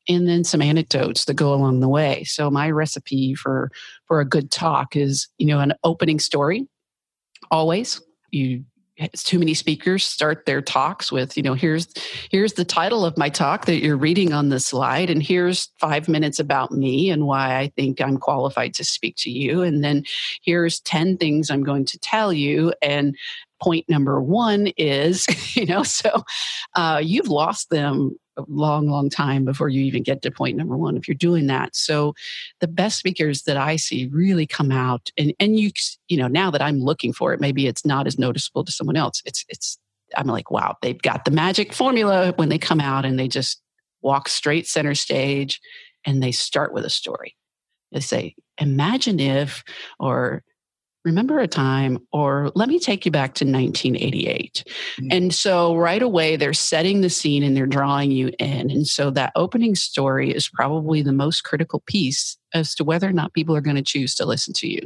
[0.09, 2.25] and then some anecdotes that go along the way.
[2.25, 3.71] So my recipe for
[4.07, 6.67] for a good talk is, you know, an opening story
[7.51, 8.65] always you
[9.25, 11.89] too many speakers start their talks with you know here's
[12.31, 16.09] here's the title of my talk that you're reading on the slide and here's five
[16.09, 19.63] minutes about me and why i think i'm qualified to speak to you.
[19.63, 20.05] And then
[20.43, 22.73] here's 10 things i'm going to tell you.
[22.83, 23.17] And
[23.61, 25.27] point number one is
[25.57, 26.23] you know so
[26.75, 30.77] uh, you've lost them a long, long time before you even get to point number
[30.77, 31.75] one if you're doing that.
[31.77, 32.15] So
[32.61, 35.71] the best speakers that I see really come out and, and you,
[36.09, 38.97] you know, now that I'm looking for it, maybe it's not as noticeable to someone
[38.97, 39.23] else.
[39.25, 39.79] It's, it's,
[40.17, 43.61] I'm like, wow, they've got the magic formula when they come out and they just
[44.03, 45.61] walk straight center stage
[46.05, 47.37] and they start with a story.
[47.93, 49.65] They say, imagine if,
[49.99, 50.43] or
[51.05, 55.09] remember a time or let me take you back to 1988 mm-hmm.
[55.11, 58.71] and so right away they're setting the scene and they're drawing you in.
[58.71, 63.13] And so that opening story is probably the most critical piece as to whether or
[63.13, 64.81] not people are going to choose to listen to you.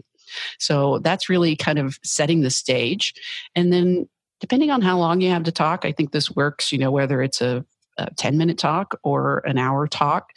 [0.58, 3.14] So that's really kind of setting the stage.
[3.54, 4.08] And then
[4.40, 7.22] depending on how long you have to talk i think this works you know whether
[7.22, 7.64] it's a,
[7.98, 10.30] a 10 minute talk or an hour talk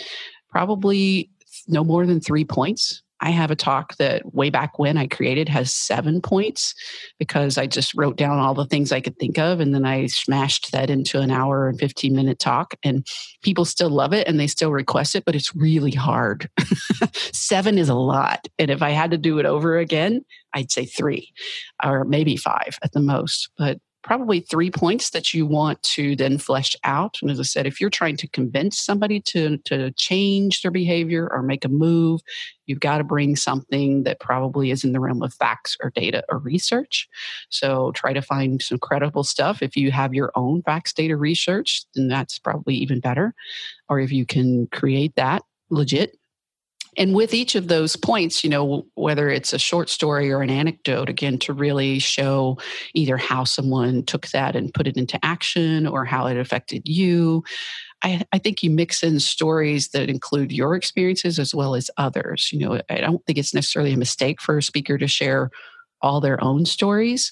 [0.49, 1.29] probably
[1.67, 5.47] no more than three points I have a talk that way back when I created
[5.49, 6.73] has seven points
[7.19, 10.07] because I just wrote down all the things I could think of and then I
[10.07, 12.73] smashed that into an hour and 15 minute talk.
[12.83, 13.05] And
[13.43, 16.49] people still love it and they still request it, but it's really hard.
[17.31, 18.47] seven is a lot.
[18.57, 21.31] And if I had to do it over again, I'd say three
[21.83, 23.49] or maybe five at the most.
[23.57, 27.17] But probably three points that you want to then flesh out.
[27.21, 31.29] And as I said, if you're trying to convince somebody to, to change their behavior
[31.31, 32.21] or make a move,
[32.65, 36.23] you've got to bring something that probably is in the realm of facts or data
[36.29, 37.07] or research.
[37.49, 39.61] So try to find some credible stuff.
[39.61, 43.33] If you have your own facts, data research, then that's probably even better.
[43.89, 46.17] Or if you can create that legit
[46.97, 50.49] and with each of those points, you know, whether it's a short story or an
[50.49, 52.57] anecdote, again, to really show
[52.93, 57.43] either how someone took that and put it into action or how it affected you.
[58.03, 62.49] I, I, think you mix in stories that include your experiences as well as others.
[62.51, 65.51] You know, I don't think it's necessarily a mistake for a speaker to share
[66.01, 67.31] all their own stories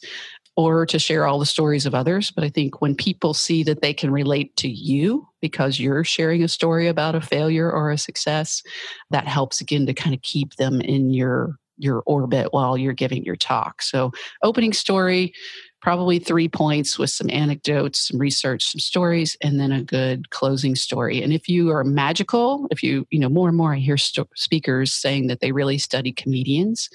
[0.59, 2.31] or to share all the stories of others.
[2.31, 6.43] But I think when people see that they can relate to you because you're sharing
[6.43, 8.61] a story about a failure or a success,
[9.09, 13.23] that helps again to kind of keep them in your your orbit while you're giving
[13.23, 13.81] your talk.
[13.81, 14.11] So
[14.43, 15.33] opening story,
[15.81, 20.75] probably three points with some anecdotes, some research, some stories, and then a good closing
[20.75, 21.23] story.
[21.23, 24.91] And if you are magical, if you, you know, more and more I hear speakers
[24.91, 26.89] saying that they really study comedians.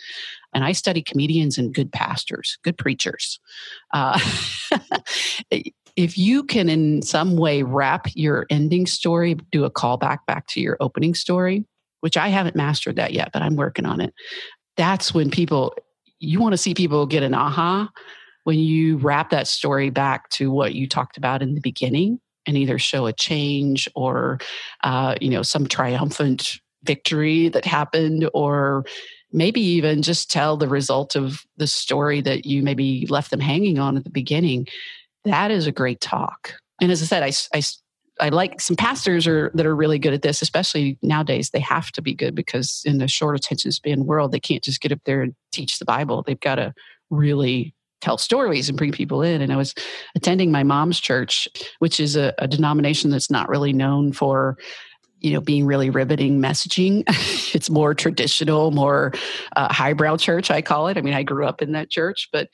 [0.55, 3.41] And I study comedians and good pastors, good preachers.
[3.93, 4.19] Uh,
[5.97, 10.61] if you can in some way wrap your ending story, do a callback back to
[10.61, 11.65] your opening story,
[12.01, 14.15] which I haven't mastered that yet, but I'm working on it.
[14.77, 15.75] That's when people,
[16.19, 17.91] you want to see people get an aha
[18.45, 22.57] when you wrap that story back to what you talked about in the beginning and
[22.57, 24.39] either show a change or
[24.83, 28.85] uh, you know some triumphant victory that happened or
[29.35, 33.79] maybe even just tell the result of the story that you maybe left them hanging
[33.79, 34.67] on at the beginning
[35.25, 37.63] that is a great talk and as i said i, I
[38.21, 41.51] I like some pastors are that are really good at this, especially nowadays.
[41.51, 44.81] They have to be good because in the short attention span world, they can't just
[44.81, 46.23] get up there and teach the Bible.
[46.23, 46.73] They've got to
[47.11, 49.41] really tell stories and bring people in.
[49.41, 49.75] And I was
[50.15, 54.59] attending my mom's church, which is a, a denomination that's not really known for
[55.25, 57.03] you know being really riveting messaging.
[57.55, 59.13] It's more traditional more
[59.55, 60.99] uh, highbrow church i call it.
[60.99, 62.49] I mean i grew up in that church but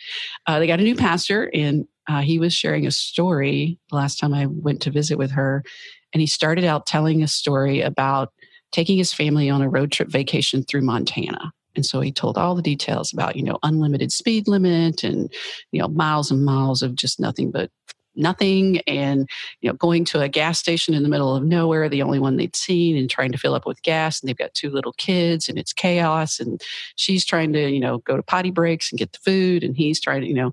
[0.46, 4.18] uh, they got a new pastor and uh, he was sharing a story the last
[4.18, 5.64] time i went to visit with her.
[6.12, 8.32] And he started out telling a story about
[8.72, 11.52] taking his family on a road trip vacation through montana.
[11.76, 15.32] And so he told all the details about, you know, unlimited speed limit and,
[15.70, 17.70] you know, miles and miles of just nothing but
[18.16, 19.28] nothing and
[19.60, 22.36] you know going to a gas station in the middle of nowhere the only one
[22.36, 25.48] they'd seen and trying to fill up with gas and they've got two little kids
[25.48, 26.60] and it's chaos and
[26.96, 30.00] she's trying to you know go to potty breaks and get the food and he's
[30.00, 30.50] trying to you know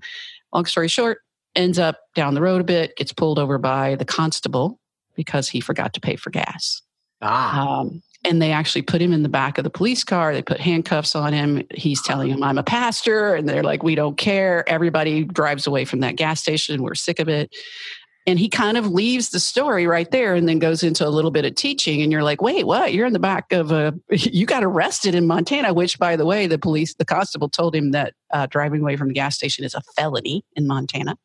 [0.52, 1.18] long story short
[1.54, 4.78] ends up down the road a bit gets pulled over by the constable
[5.14, 6.82] because he forgot to pay for gas
[7.22, 7.80] ah.
[7.80, 10.32] Um, and they actually put him in the back of the police car.
[10.32, 11.62] They put handcuffs on him.
[11.72, 13.34] He's telling them, I'm a pastor.
[13.34, 14.68] And they're like, we don't care.
[14.68, 16.82] Everybody drives away from that gas station.
[16.82, 17.54] We're sick of it.
[18.26, 21.30] And he kind of leaves the story right there and then goes into a little
[21.30, 22.02] bit of teaching.
[22.02, 22.92] And you're like, wait, what?
[22.92, 26.46] You're in the back of a, you got arrested in Montana, which, by the way,
[26.46, 29.74] the police, the constable told him that uh, driving away from the gas station is
[29.74, 31.16] a felony in Montana.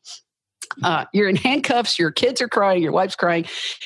[0.82, 3.46] Uh, you're in handcuffs, your kids are crying, your wife's crying.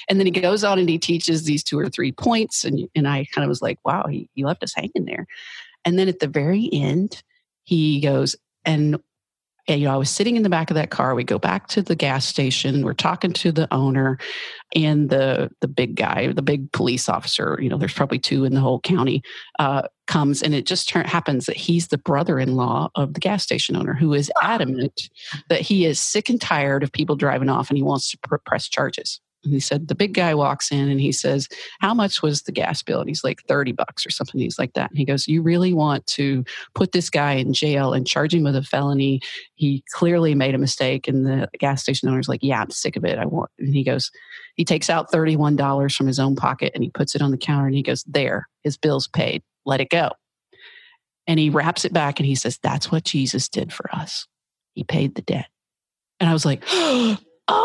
[0.10, 2.64] And then he goes on and he teaches these two or three points.
[2.64, 5.26] And, and I kind of was like, wow, he, he left us hanging there.
[5.84, 7.22] And then at the very end,
[7.64, 8.98] he goes, and
[9.68, 11.14] and, you know, I was sitting in the back of that car.
[11.14, 12.84] We go back to the gas station.
[12.84, 14.18] We're talking to the owner
[14.76, 17.60] and the the big guy, the big police officer.
[17.62, 19.22] You know, there's probably two in the whole county.
[19.60, 23.76] Uh, comes and it just turn, happens that he's the brother-in-law of the gas station
[23.76, 25.10] owner, who is adamant
[25.50, 28.38] that he is sick and tired of people driving off and he wants to pr-
[28.46, 29.20] press charges.
[29.48, 31.48] And he said, the big guy walks in and he says,
[31.80, 33.00] How much was the gas bill?
[33.00, 34.40] And he's like, 30 bucks or something.
[34.40, 34.90] He's like that.
[34.90, 36.44] And he goes, You really want to
[36.76, 39.22] put this guy in jail and charge him with a felony?
[39.56, 41.08] He clearly made a mistake.
[41.08, 43.18] And the gas station owner's like, Yeah, I'm sick of it.
[43.18, 43.50] I want.
[43.58, 44.12] And he goes,
[44.56, 47.68] He takes out $31 from his own pocket and he puts it on the counter
[47.68, 49.44] and he goes, There, his bill's paid.
[49.66, 50.12] Let it go.
[51.26, 54.28] And he wraps it back and he says, That's what Jesus did for us.
[54.74, 55.48] He paid the debt.
[56.20, 57.18] And I was like, oh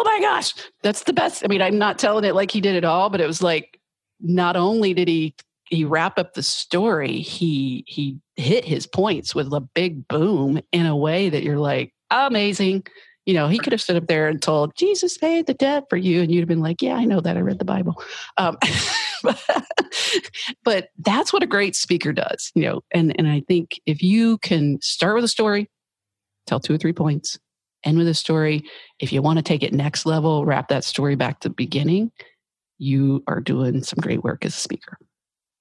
[0.04, 1.44] my gosh, that's the best.
[1.44, 3.80] I mean, I'm not telling it like he did it all, but it was like
[4.20, 5.34] not only did he
[5.68, 10.86] he wrap up the story, he he hit his points with a big boom in
[10.86, 12.84] a way that you're like, amazing.
[13.24, 15.96] You know, he could have stood up there and told Jesus paid the debt for
[15.96, 17.36] you, and you'd have been like, "Yeah, I know that.
[17.36, 18.02] I read the Bible."
[18.36, 18.58] Um,
[20.64, 22.82] but that's what a great speaker does, you know.
[22.90, 25.70] And and I think if you can start with a story,
[26.46, 27.38] tell two or three points,
[27.84, 28.64] end with a story.
[29.00, 32.12] If you want to take it next level, wrap that story back to the beginning,
[32.78, 34.98] you are doing some great work as a speaker.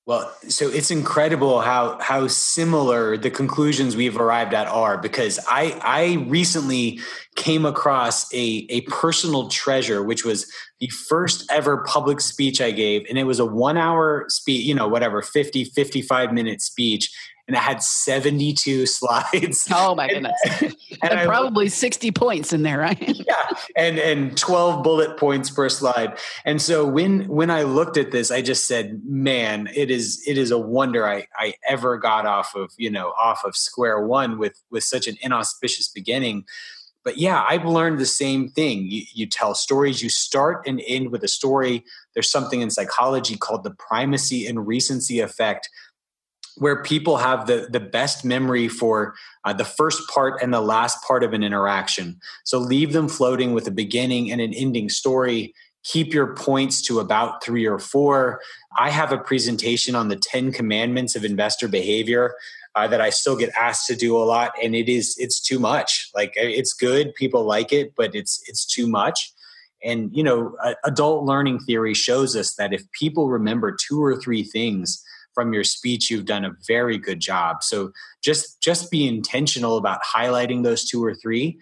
[0.07, 5.79] Well, so it's incredible how how similar the conclusions we've arrived at are because I
[5.81, 6.99] I recently
[7.35, 13.05] came across a a personal treasure which was the first ever public speech I gave
[13.09, 17.09] and it was a 1 hour speech, you know, whatever, 50 55 minute speech
[17.47, 19.67] and it had 72 slides.
[19.71, 20.39] Oh my goodness.
[20.61, 22.97] and, and, and probably 60 points in there, right?
[23.27, 23.49] yeah.
[23.75, 26.17] And and 12 bullet points per slide.
[26.45, 30.37] And so when when I looked at this, I just said, man, it is it
[30.37, 34.37] is a wonder I I ever got off of, you know, off of square one
[34.37, 36.45] with with such an inauspicious beginning.
[37.03, 38.85] But yeah, I've learned the same thing.
[38.87, 41.83] You, you tell stories, you start and end with a story.
[42.13, 45.67] There's something in psychology called the primacy and recency effect
[46.57, 49.13] where people have the, the best memory for
[49.45, 52.19] uh, the first part and the last part of an interaction.
[52.43, 55.53] So leave them floating with a beginning and an ending story.
[55.83, 58.41] Keep your points to about three or four.
[58.77, 62.35] I have a presentation on the 10 commandments of investor behavior.
[62.73, 65.59] Uh, that I still get asked to do a lot, and it is it's too
[65.59, 66.09] much.
[66.15, 69.33] Like it's good, people like it, but it's it's too much.
[69.83, 74.43] And you know, adult learning theory shows us that if people remember two or three
[74.43, 75.03] things,
[75.33, 77.63] from your speech you've done a very good job.
[77.63, 77.91] So
[78.23, 81.59] just just be intentional about highlighting those two or three.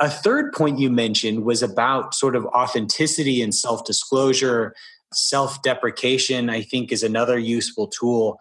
[0.00, 4.74] A third point you mentioned was about sort of authenticity and self-disclosure.
[5.12, 8.38] Self-deprecation i think is another useful tool.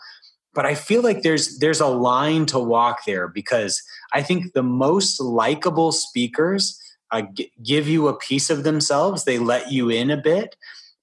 [0.53, 3.81] But i feel like there's there's a line to walk there because
[4.13, 6.79] i think the most likable speakers
[7.11, 9.23] uh, g- give you a piece of themselves.
[9.23, 10.55] They let you in a bit.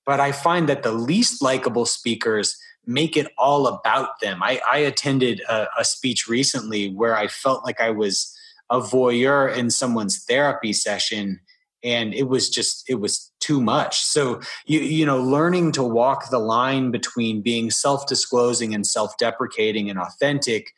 [0.07, 2.57] But i find that the least likable speakers
[2.87, 4.43] make it all about them.
[4.43, 8.37] I, I attended a, a, speech recently where I felt like I was
[8.71, 11.41] a voyeur in someone's therapy session
[11.83, 14.01] and it was just it was too much.
[14.01, 19.99] So you you know learning to walk the line between being self-disclosing and self-deprecating and
[19.99, 20.73] authentic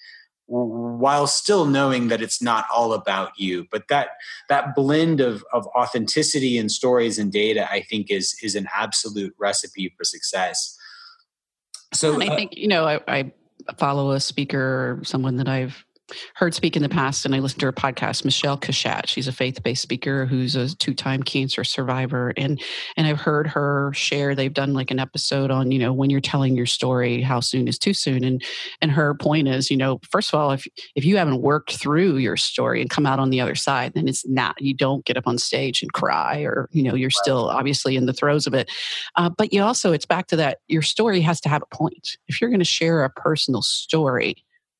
[0.48, 3.66] while still knowing that it's not all about you.
[3.70, 4.10] But that
[4.48, 9.34] that blend of of authenticity and stories and data i think is is an absolute
[9.38, 10.76] recipe for success
[11.92, 13.32] so and I think you know I, I
[13.78, 15.85] follow a speaker, or someone that I've
[16.34, 19.06] heard speak in the past, and I listened to her podcast, Michele Cushatt.
[19.06, 22.60] She's a faith-based speaker who's a two-time cancer survivor, and
[22.96, 24.34] and I've heard her share.
[24.34, 27.68] They've done like an episode on you know when you're telling your story, how soon
[27.68, 28.42] is too soon, and
[28.80, 32.18] and her point is you know first of all if if you haven't worked through
[32.18, 35.16] your story and come out on the other side, then it's not you don't get
[35.16, 38.54] up on stage and cry or you know you're still obviously in the throes of
[38.54, 38.70] it,
[39.16, 42.16] uh, but you also it's back to that your story has to have a point.
[42.28, 44.36] If you're going to share a personal story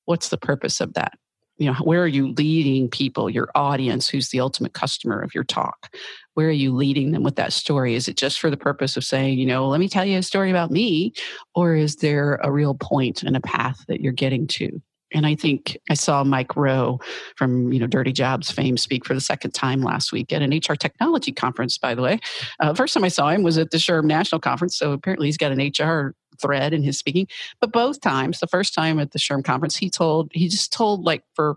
[0.06, 1.12] what's the purpose of that?
[1.58, 5.44] You know, where are you leading people, your audience, who's the ultimate customer of your
[5.44, 5.94] talk?
[6.34, 7.94] Where are you leading them with that story?
[7.94, 10.22] Is it just for the purpose of saying, you know, let me tell you a
[10.22, 11.14] story about me?
[11.54, 14.82] Or is there a real point and a path that you're getting to?
[15.12, 16.98] And I think I saw Mike Rowe
[17.36, 20.50] from you know Dirty Jobs fame speak for the second time last week at an
[20.50, 21.78] HR technology conference.
[21.78, 22.18] By the way,
[22.60, 24.76] uh, first time I saw him was at the SHRM National Conference.
[24.76, 27.26] So apparently he's got an HR thread in his speaking.
[27.60, 31.04] But both times, the first time at the SHRM conference, he told, he just told
[31.04, 31.56] like for,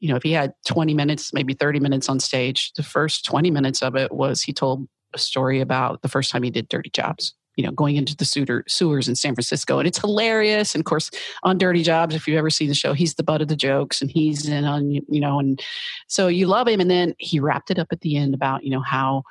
[0.00, 3.50] you know, if he had 20 minutes, maybe 30 minutes on stage, the first 20
[3.50, 6.90] minutes of it was he told a story about the first time he did dirty
[6.90, 9.78] jobs you know, going into the sewer, sewers in San Francisco.
[9.78, 10.74] And it's hilarious.
[10.74, 11.10] And of course,
[11.42, 14.00] on Dirty Jobs, if you've ever seen the show, he's the butt of the jokes
[14.00, 15.60] and he's in on, you know, and
[16.08, 16.80] so you love him.
[16.80, 19.22] And then he wrapped it up at the end about, you know, how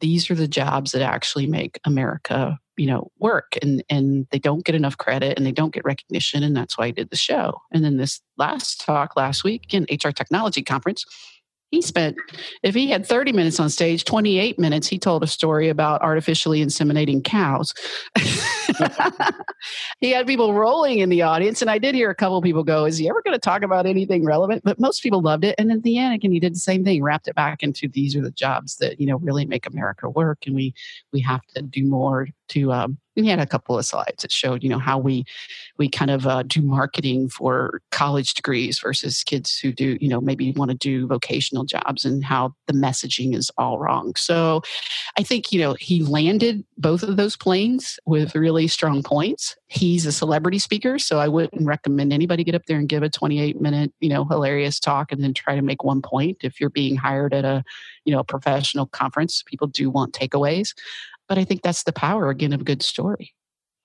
[0.00, 4.64] these are the jobs that actually make America you know work and and they don't
[4.64, 7.58] get enough credit and they don't get recognition and that's why i did the show
[7.72, 11.04] and then this last talk last week in hr technology conference
[11.70, 12.16] he spent
[12.62, 16.64] if he had 30 minutes on stage 28 minutes he told a story about artificially
[16.64, 17.74] inseminating cows.
[20.00, 22.84] He had people rolling in the audience and i did hear a couple people go
[22.84, 24.62] is he ever going to talk about anything relevant?
[24.64, 27.02] But most people loved it and in the end again he did the same thing
[27.02, 30.46] wrapped it back into these are the jobs that you know really make america work
[30.46, 30.74] and we
[31.12, 34.32] we have to do more to um, and he had a couple of slides that
[34.32, 35.24] showed you know how we
[35.78, 40.20] we kind of uh, do marketing for college degrees versus kids who do you know
[40.20, 44.14] maybe want to do vocational jobs and how the messaging is all wrong.
[44.16, 44.62] So
[45.18, 49.56] i think you know he landed both of those planes with really strong points.
[49.68, 53.08] He's a celebrity speaker so i wouldn't recommend anybody get up there and give a
[53.08, 56.70] 28 minute you know hilarious talk and then try to make one point if you're
[56.70, 57.64] being hired at a
[58.06, 59.42] you know professional conference.
[59.46, 60.72] People do want takeaways
[61.28, 63.32] but I think that's the power again of a good story.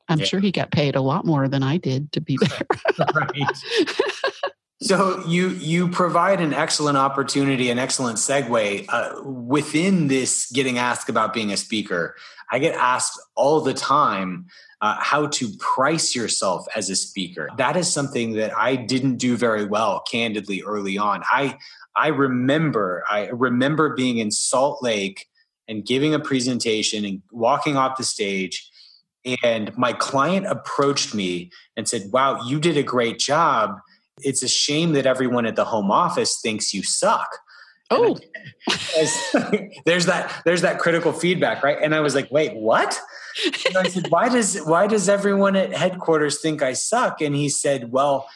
[0.07, 0.25] I'm yeah.
[0.25, 2.67] sure he got paid a lot more than I did to be there.
[3.15, 3.43] right.
[4.83, 10.51] So you you provide an excellent opportunity, an excellent segue uh, within this.
[10.51, 12.15] Getting asked about being a speaker,
[12.51, 14.47] I get asked all the time
[14.81, 17.47] uh, how to price yourself as a speaker.
[17.57, 21.21] That is something that I didn't do very well, candidly, early on.
[21.29, 21.59] I
[21.95, 25.27] I remember I remember being in Salt Lake
[25.67, 28.69] and giving a presentation and walking off the stage.
[29.43, 33.77] And my client approached me and said, Wow, you did a great job.
[34.19, 37.29] It's a shame that everyone at the home office thinks you suck.
[37.91, 38.17] Oh,
[39.85, 41.77] there's that there's that critical feedback, right?
[41.81, 42.97] And I was like, wait, what?
[43.67, 47.21] And I said, why does why does everyone at headquarters think I suck?
[47.21, 48.29] And he said, well,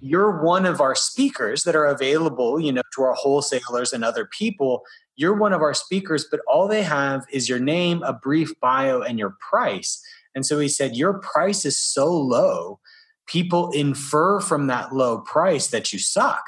[0.00, 4.26] you're one of our speakers that are available, you know, to our wholesalers and other
[4.26, 4.82] people
[5.18, 9.02] you're one of our speakers, but all they have is your name, a brief bio,
[9.02, 10.00] and your price.
[10.34, 12.78] And so he said, Your price is so low,
[13.26, 16.44] people infer from that low price that you suck.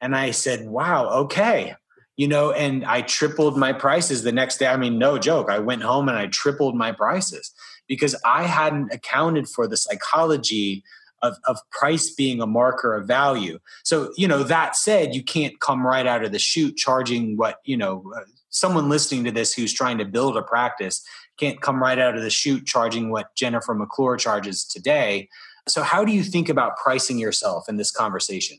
[0.00, 1.74] And I said, Wow, okay.
[2.16, 4.66] You know, and I tripled my prices the next day.
[4.66, 5.48] I mean, no joke.
[5.48, 7.52] I went home and I tripled my prices
[7.86, 10.82] because I hadn't accounted for the psychology
[11.22, 13.58] of, of price being a marker of value.
[13.84, 17.56] So, you know, that said, you can't come right out of the chute charging what,
[17.64, 21.02] you know, uh, someone listening to this who's trying to build a practice
[21.38, 25.28] can't come right out of the chute charging what Jennifer McClure charges today.
[25.68, 28.58] So, how do you think about pricing yourself in this conversation?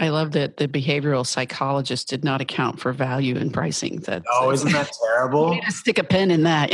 [0.00, 4.00] I love that the behavioral psychologist did not account for value in pricing.
[4.00, 5.48] That oh, isn't that terrible?
[5.48, 6.70] you need to stick a pin in that.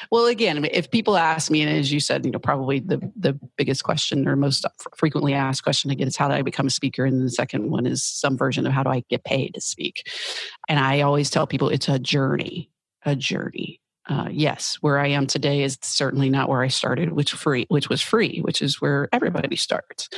[0.10, 3.38] well, again, if people ask me, and as you said, you know, probably the the
[3.58, 4.64] biggest question or most
[4.96, 7.84] frequently asked question again is how do I become a speaker, and the second one
[7.84, 10.08] is some version of how do I get paid to speak.
[10.66, 12.70] And I always tell people it's a journey,
[13.04, 17.32] a journey uh, yes, where I am today is certainly not where I started, which
[17.32, 20.08] free, which was free, which is where everybody starts.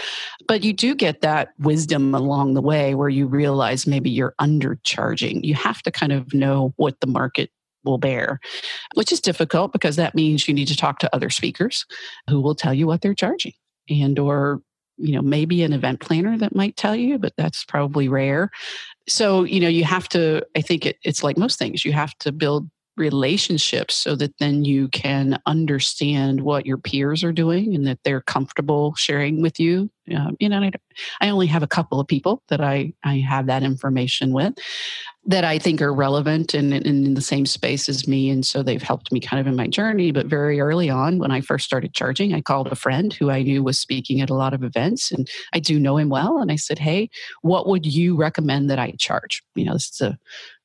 [0.46, 5.44] But you do get that wisdom along the way where you realize maybe you're undercharging.
[5.44, 7.50] You have to kind of know what the market
[7.84, 8.38] will bear,
[8.94, 11.84] which is difficult because that means you need to talk to other speakers
[12.28, 13.54] who will tell you what they're charging
[13.88, 14.62] and or
[14.98, 18.50] you know maybe an event planner that might tell you but that's probably rare
[19.08, 22.14] so you know you have to i think it, it's like most things you have
[22.18, 22.68] to build
[23.00, 28.20] relationships so that then you can understand what your peers are doing and that they're
[28.20, 29.90] comfortable sharing with you.
[30.06, 30.72] You know I,
[31.20, 34.54] I only have a couple of people that i i have that information with
[35.24, 38.62] that i think are relevant and, and in the same space as me and so
[38.62, 41.64] they've helped me kind of in my journey but very early on when i first
[41.64, 44.64] started charging i called a friend who i knew was speaking at a lot of
[44.64, 47.08] events and i do know him well and i said hey
[47.42, 49.42] what would you recommend that i charge?
[49.54, 50.18] You know this is a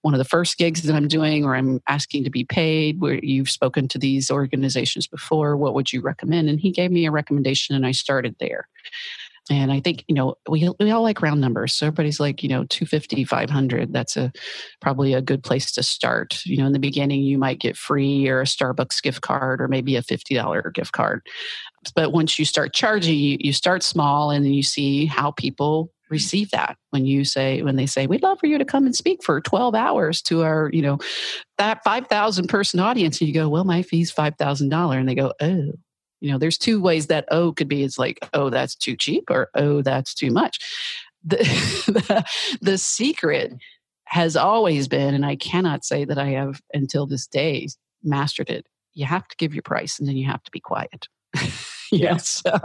[0.06, 3.16] one of the first gigs that I'm doing or I'm asking to be paid where
[3.16, 6.48] you've spoken to these organizations before, what would you recommend?
[6.48, 8.68] And he gave me a recommendation and I started there.
[9.50, 11.74] And I think, you know, we, we all like round numbers.
[11.74, 13.94] So everybody's like, you know, 250, 500.
[13.94, 14.32] That's a
[14.80, 16.40] probably a good place to start.
[16.46, 19.68] You know, in the beginning, you might get free or a Starbucks gift card or
[19.68, 21.26] maybe a $50 gift card.
[21.96, 25.92] But once you start charging, you, you start small and then you see how people
[26.10, 28.96] receive that when you say when they say we'd love for you to come and
[28.96, 31.00] speak for 12 hours to our you know
[31.58, 33.20] that 5000 person audience.
[33.20, 35.72] And you go well my fee's $5000 and they go oh.
[36.22, 39.30] You know there's two ways that oh could be it's like oh that's too cheap
[39.30, 40.60] or oh that's too much.
[41.24, 42.26] The, the,
[42.62, 43.54] the secret
[44.06, 47.68] has always been and i cannot say that i have until this day
[48.04, 51.08] mastered it you have to give your price and then you have to be quiet
[51.92, 52.44] yes.
[52.46, 52.58] So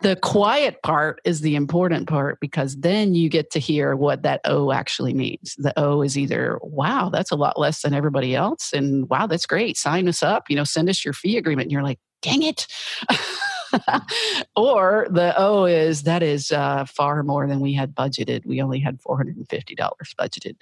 [0.00, 4.40] the quiet part is the important part because then you get to hear what that
[4.44, 5.54] O actually means.
[5.58, 8.72] The O is either, wow, that's a lot less than everybody else.
[8.72, 9.76] And wow, that's great.
[9.76, 11.66] Sign us up, you know, send us your fee agreement.
[11.66, 12.66] And you're like, dang it.
[14.56, 18.46] or the O is that is uh, far more than we had budgeted.
[18.46, 19.46] We only had $450
[20.18, 20.56] budgeted.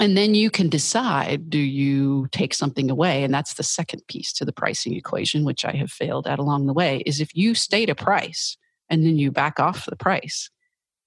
[0.00, 3.22] And then you can decide do you take something away?
[3.22, 6.66] And that's the second piece to the pricing equation, which I have failed at along
[6.66, 8.56] the way, is if you state a price
[8.90, 10.50] and then you back off the price,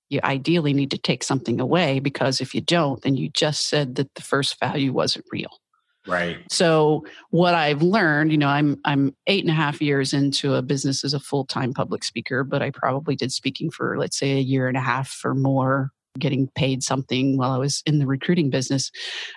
[0.09, 3.95] you ideally need to take something away because if you don't, then you just said
[3.95, 5.59] that the first value wasn't real.
[6.07, 6.37] Right.
[6.49, 10.61] So what I've learned, you know, I'm I'm eight and a half years into a
[10.61, 14.37] business as a full time public speaker, but I probably did speaking for let's say
[14.37, 18.07] a year and a half or more, getting paid something while I was in the
[18.07, 18.91] recruiting business.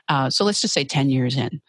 [0.09, 1.61] Uh, so let's just say ten years in,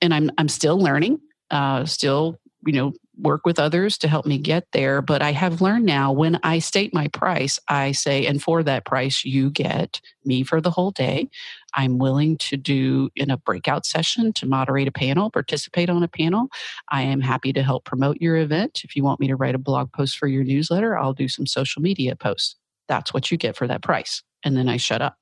[0.00, 4.38] and I'm I'm still learning, uh, still you know work with others to help me
[4.38, 5.00] get there.
[5.02, 8.84] But I have learned now when I state my price, I say, and for that
[8.84, 11.28] price, you get me for the whole day.
[11.74, 16.08] I'm willing to do in a breakout session to moderate a panel, participate on a
[16.08, 16.48] panel.
[16.90, 18.80] I am happy to help promote your event.
[18.84, 21.46] If you want me to write a blog post for your newsletter, I'll do some
[21.46, 22.56] social media posts.
[22.88, 24.22] That's what you get for that price.
[24.44, 25.16] And then I shut up.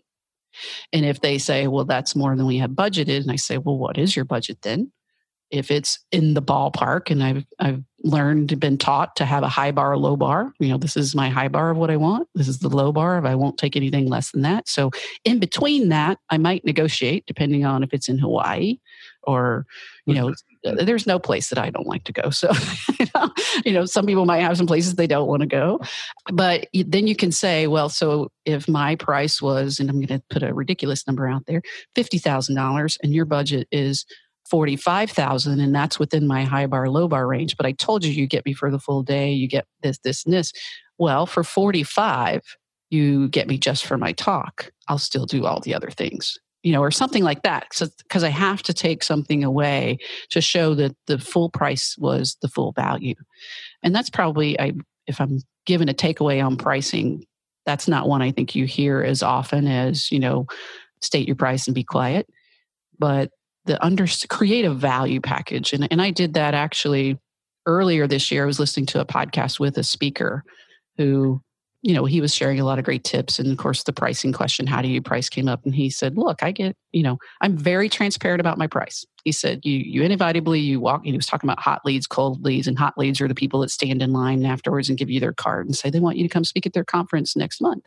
[0.92, 3.78] And if they say, well, that's more than we have budgeted, and I say, well,
[3.78, 4.92] what is your budget then?
[5.52, 9.70] if it's in the ballpark and I've I've learned been taught to have a high
[9.70, 10.52] bar, low bar.
[10.58, 12.26] You know, this is my high bar of what I want.
[12.34, 14.66] This is the low bar if I won't take anything less than that.
[14.66, 14.90] So
[15.24, 18.78] in between that, I might negotiate depending on if it's in Hawaii
[19.24, 19.66] or
[20.06, 20.28] you know
[20.66, 20.84] mm-hmm.
[20.84, 22.30] there's no place that i don't like to go.
[22.30, 22.50] So
[23.00, 23.30] you, know,
[23.64, 25.80] you know some people might have some places they don't want to go.
[26.32, 30.22] But then you can say well so if my price was and i'm going to
[30.30, 31.62] put a ridiculous number out there
[31.96, 34.04] $50000 and your budget is
[34.48, 38.26] 45,000 and that's within my high bar low bar range but I told you you
[38.26, 40.52] get me for the full day you get this this and this.
[40.98, 42.42] Well for 45
[42.90, 44.70] you get me just for my talk.
[44.86, 48.28] I'll still do all the other things you know or something like that because I
[48.28, 49.98] have to take something away
[50.30, 53.14] to show that the full price was the full value.
[53.82, 54.72] And that's probably I
[55.06, 57.24] if I'm given a takeaway on pricing
[57.64, 60.46] that's not one I think you hear as often as you know
[61.00, 62.28] state your price and be quiet.
[62.98, 63.30] But
[63.64, 67.16] the under create a value package and, and i did that actually
[67.66, 68.44] earlier this year.
[68.44, 70.44] I was listening to a podcast with a speaker
[70.96, 71.40] who
[71.82, 74.32] you know he was sharing a lot of great tips and of course the pricing
[74.32, 77.18] question how do you price came up and he said look i get you know
[77.40, 81.26] i'm very transparent about my price he said you you inevitably you walk he was
[81.26, 84.12] talking about hot leads cold leads and hot leads are the people that stand in
[84.12, 86.66] line afterwards and give you their card and say they want you to come speak
[86.66, 87.84] at their conference next month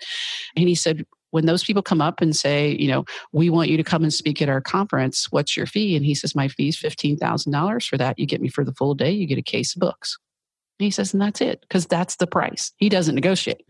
[0.56, 3.76] and he said when those people come up and say, you know, we want you
[3.76, 5.93] to come and speak at our conference, what's your fee?
[5.98, 8.18] And he says, my fee is $15,000 for that.
[8.18, 10.18] You get me for the full day, you get a case of books.
[10.80, 12.71] He says, and that's it, because that's the price.
[12.78, 13.65] He doesn't negotiate.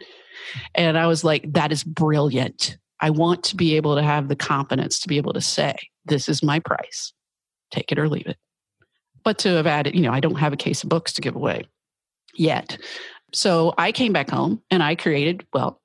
[0.73, 2.77] And I was like, that is brilliant.
[2.99, 5.75] I want to be able to have the confidence to be able to say,
[6.05, 7.13] this is my price,
[7.71, 8.37] take it or leave it.
[9.23, 11.35] But to have added, you know, I don't have a case of books to give
[11.35, 11.65] away
[12.35, 12.77] yet.
[13.33, 15.81] So I came back home and I created, well,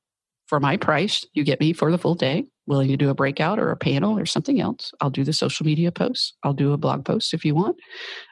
[0.47, 2.47] for my price, you get me for the full day.
[2.67, 4.93] Willing to do a breakout or a panel or something else.
[5.01, 6.35] I'll do the social media posts.
[6.45, 7.77] I'll do a blog post if you want.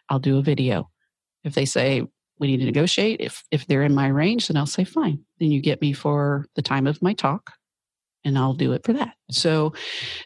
[0.09, 0.91] I'll do a video.
[1.43, 2.03] If they say
[2.39, 5.24] we need to negotiate, if if they're in my range, then I'll say fine.
[5.41, 7.53] Then you get me for the time of my talk
[8.24, 9.14] and I'll do it for that.
[9.30, 9.72] So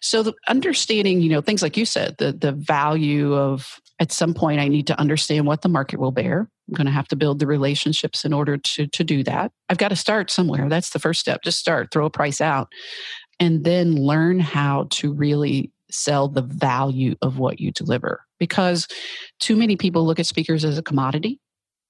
[0.01, 4.35] so the understanding, you know, things like you said, the the value of at some
[4.35, 6.49] point I need to understand what the market will bear.
[6.69, 9.53] I'm going to have to build the relationships in order to, to do that.
[9.69, 10.69] I've got to start somewhere.
[10.69, 11.43] That's the first step.
[11.43, 12.73] Just start, throw a price out,
[13.39, 18.25] and then learn how to really sell the value of what you deliver.
[18.39, 18.89] Because
[19.39, 21.41] too many people look at speakers as a commodity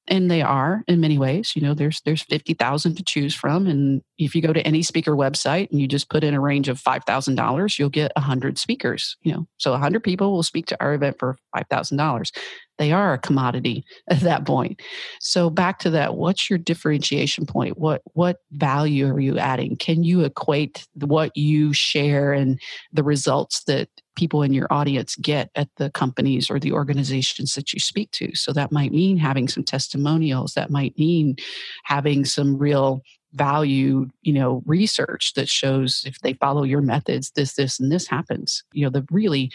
[0.08, 4.02] and they are in many ways you know there's there's 50,000 to choose from and
[4.24, 6.80] if you go to any speaker website and you just put in a range of
[6.80, 9.46] $5,000 you'll get 100 speakers you know?
[9.58, 12.30] So 100 people will speak to our event for $5,000
[12.78, 14.80] they are a commodity at that point.
[15.20, 17.78] So back to that what's your differentiation point?
[17.78, 19.76] What what value are you adding?
[19.76, 22.60] Can you equate what you share and
[22.92, 27.72] the results that people in your audience get at the companies or the organizations that
[27.72, 28.34] you speak to.
[28.34, 31.36] So that might mean having some testimonials, that might mean
[31.84, 33.00] having some real
[33.34, 38.06] value, you know, research that shows if they follow your methods, this, this, and this
[38.06, 38.62] happens.
[38.72, 39.50] You know, the really,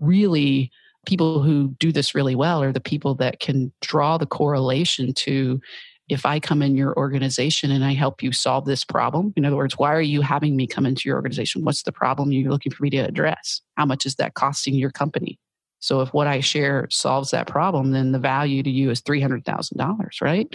[0.00, 0.70] really
[1.06, 5.60] people who do this really well are the people that can draw the correlation to
[6.08, 9.56] if I come in your organization and I help you solve this problem, in other
[9.56, 11.64] words, why are you having me come into your organization?
[11.64, 13.62] What's the problem you're looking for me to address?
[13.76, 15.38] How much is that costing your company?
[15.78, 20.20] So if what I share solves that problem, then the value to you is $300,000,
[20.20, 20.54] right?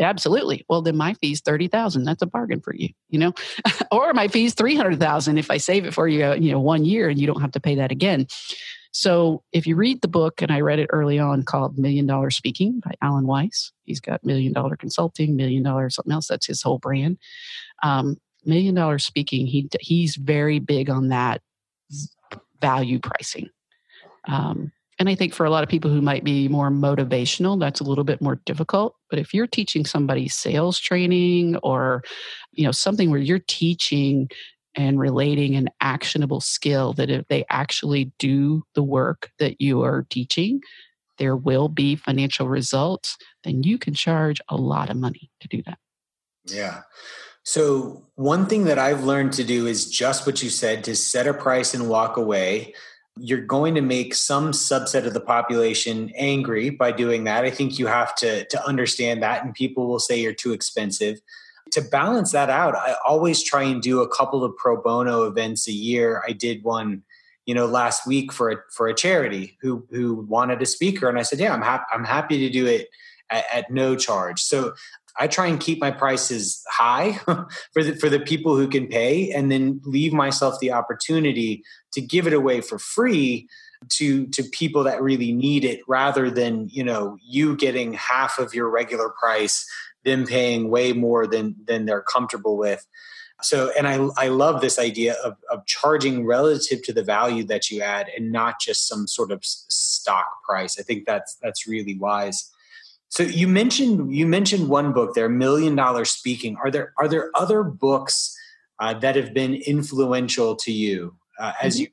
[0.00, 0.64] Absolutely.
[0.68, 2.04] Well, then my fee's 30,000.
[2.04, 3.32] That's a bargain for you, you know?
[3.92, 7.18] or my fee's 300,000 if I save it for you, you know, one year and
[7.18, 8.26] you don't have to pay that again.
[8.92, 12.30] So if you read the book, and I read it early on called Million Dollar
[12.30, 16.28] Speaking by Alan Weiss, he's got Million Dollar Consulting, Million Dollar something else.
[16.28, 17.16] That's his whole brand.
[17.82, 21.40] Um, million Dollar Speaking, he he's very big on that
[22.60, 23.48] value pricing.
[24.28, 24.72] Um,
[25.02, 27.84] and I think for a lot of people who might be more motivational, that's a
[27.84, 28.94] little bit more difficult.
[29.10, 32.04] But if you're teaching somebody sales training or,
[32.52, 34.30] you know, something where you're teaching
[34.76, 40.06] and relating an actionable skill that if they actually do the work that you are
[40.08, 40.60] teaching,
[41.18, 45.64] there will be financial results, then you can charge a lot of money to do
[45.66, 45.78] that.
[46.46, 46.82] Yeah.
[47.42, 51.26] So, one thing that I've learned to do is just what you said to set
[51.26, 52.74] a price and walk away.
[53.18, 57.44] You're going to make some subset of the population angry by doing that.
[57.44, 61.20] I think you have to, to understand that, and people will say you're too expensive
[61.72, 65.66] to balance that out, I always try and do a couple of pro bono events
[65.68, 66.22] a year.
[66.26, 67.02] I did one,
[67.46, 71.18] you know, last week for a, for a charity who who wanted a speaker, and
[71.18, 71.84] I said, yeah, I'm happy.
[71.90, 72.88] I'm happy to do it
[73.30, 74.42] at, at no charge.
[74.42, 74.74] So
[75.18, 77.12] I try and keep my prices high
[77.72, 82.00] for the for the people who can pay, and then leave myself the opportunity to
[82.00, 83.48] give it away for free
[83.90, 88.54] to to people that really need it rather than you know you getting half of
[88.54, 89.66] your regular price
[90.04, 92.86] them paying way more than than they're comfortable with.
[93.42, 97.70] So and i i love this idea of of charging relative to the value that
[97.70, 100.78] you add and not just some sort of stock price.
[100.78, 102.50] I think that's that's really wise
[103.12, 107.30] so you mentioned you mentioned one book there million dollar speaking are there are there
[107.34, 108.34] other books
[108.80, 111.82] uh, that have been influential to you uh, as mm-hmm.
[111.82, 111.88] you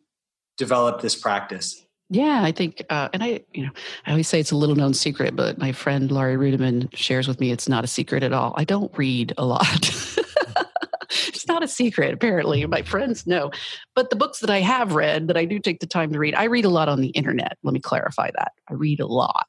[0.57, 3.71] develop this practice yeah, I think, uh, and I, you know,
[4.07, 7.39] I always say it's a little known secret, but my friend Laurie Ruettimann shares with
[7.39, 8.55] me it's not a secret at all.
[8.57, 9.69] I don't read a lot.
[11.09, 12.65] it's not a secret, apparently.
[12.65, 13.51] My friends know.
[13.93, 16.33] But the books that I have read that I do take the time to read,
[16.33, 17.59] I read a lot on the internet.
[17.61, 18.53] Let me clarify that.
[18.67, 19.47] I read a lot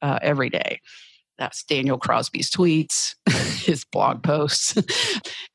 [0.00, 0.80] uh, every day.
[1.38, 3.14] That's Daniel Crosby's tweets,
[3.64, 4.76] his blog posts.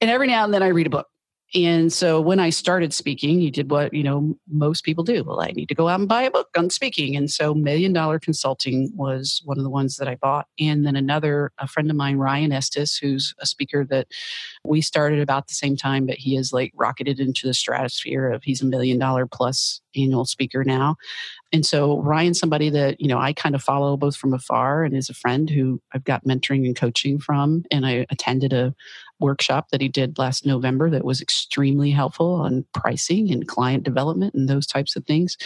[0.02, 1.08] and every now and then I read a book.
[1.56, 5.24] And so when I started speaking, you did what, you know, most people do.
[5.24, 7.16] Well, I need to go out and buy a book on speaking.
[7.16, 10.48] And so Million Dollar Consulting was one of the ones that I bought.
[10.60, 14.08] And then another, a friend of mine, Ryan Estis, who's a speaker that
[14.66, 18.44] we started about the same time, but he has like rocketed into the stratosphere of
[18.44, 20.96] he's a million dollar plus annual speaker now.
[21.52, 24.96] And so Ryan's somebody that, you know, I kind of follow both from afar and
[24.96, 27.64] is a friend who I've got mentoring and coaching from.
[27.70, 28.74] And I attended a
[29.24, 34.36] workshop that he did last November that was extremely helpful on pricing and client development
[34.36, 35.38] and those types of things.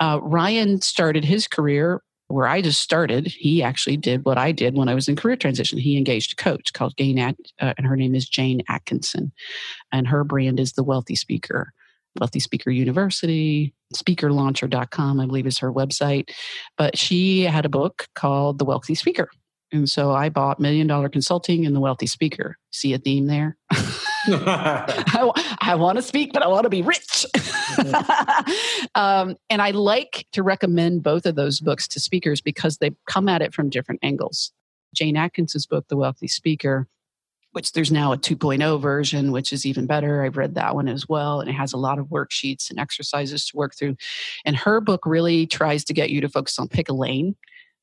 [0.00, 4.76] Uh, Ryan started his career where I just started, he actually did what I did
[4.76, 5.78] when I was in career transition.
[5.78, 9.32] He engaged a coach called Jane, At- uh, and her name is Jane Atkinson,
[9.92, 11.72] and her brand is the Wealthy Speaker.
[12.20, 16.30] Wealthy Speaker University, speakerlauncher.com, I believe is her website.
[16.76, 19.30] But she had a book called The Wealthy Speaker.
[19.70, 22.56] And so I bought Million Dollar Consulting and The Wealthy Speaker.
[22.70, 23.56] See a theme there?
[24.30, 27.26] I, I want to speak, but I want to be rich.
[28.94, 33.28] um, and I like to recommend both of those books to speakers because they come
[33.28, 34.52] at it from different angles.
[34.94, 36.88] Jane Atkinson's book, The Wealthy Speaker,
[37.52, 40.24] which there's now a 2.0 version, which is even better.
[40.24, 41.40] I've read that one as well.
[41.40, 43.96] And it has a lot of worksheets and exercises to work through.
[44.44, 47.36] And her book really tries to get you to focus on pick a lane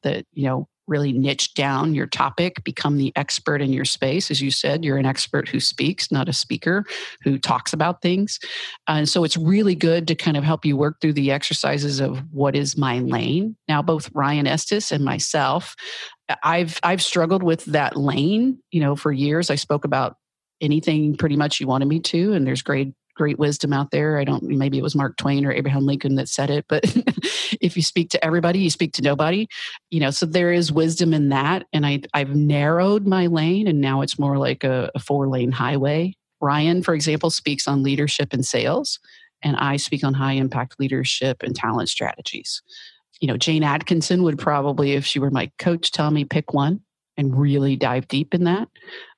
[0.04, 4.30] that, you know, really niche down your topic, become the expert in your space.
[4.30, 6.84] As you said, you're an expert who speaks, not a speaker
[7.22, 8.40] who talks about things.
[8.88, 12.20] And so it's really good to kind of help you work through the exercises of
[12.32, 13.56] what is my lane.
[13.68, 15.76] Now, both Ryan Estis and myself,
[16.44, 19.50] I've I've struggled with that lane, you know, for years.
[19.50, 20.16] I spoke about
[20.62, 24.20] anything pretty much you wanted me to, and there's great great wisdom out there.
[24.20, 26.84] I don't, maybe it was Mark Twain or Abraham Lincoln that said it, but
[27.62, 29.48] if you speak to everybody, you speak to nobody,
[29.90, 31.66] you know, so there is wisdom in that.
[31.74, 35.52] And I, I've narrowed my lane and now it's more like a, a four lane
[35.52, 36.16] highway.
[36.42, 39.00] Ryan, for example, speaks on leadership and sales,
[39.42, 42.62] and I speak on high impact leadership and talent strategies.
[43.22, 46.82] You know, Jane Atkinson would probably, if she were my coach, tell me pick one
[47.18, 48.68] and really dive deep in that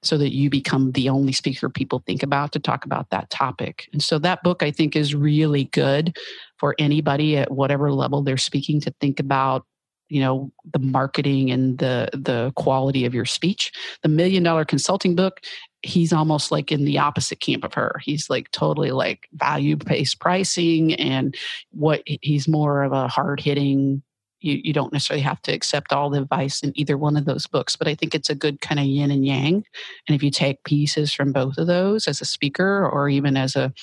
[0.04, 3.88] so that you become the only speaker people think about to talk about that topic.
[3.93, 6.18] And so that book I think is really good
[6.58, 9.66] for anybody at whatever level they're speaking to think about
[10.10, 13.72] you know the marketing and the the quality of your speech
[14.04, 15.41] the million dollar consulting book
[15.82, 20.20] he's almost like in the opposite camp of her he's like totally like value based
[20.20, 21.36] pricing and
[21.72, 24.02] what he's more of a hard hitting
[24.40, 27.48] you, you don't necessarily have to accept all the advice in either one of those
[27.48, 29.64] books but i think it's a good kind of yin and yang
[30.08, 33.56] and if you take pieces from both of those as a speaker or even as
[33.56, 33.74] a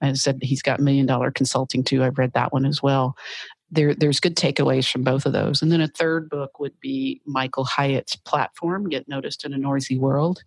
[0.00, 3.16] as i said he's got million dollar consulting too i've read that one as well
[3.72, 5.62] there, there's good takeaways from both of those.
[5.62, 9.98] And then a third book would be Michael Hyatt's platform, Get Noticed in a Noisy
[9.98, 10.42] World.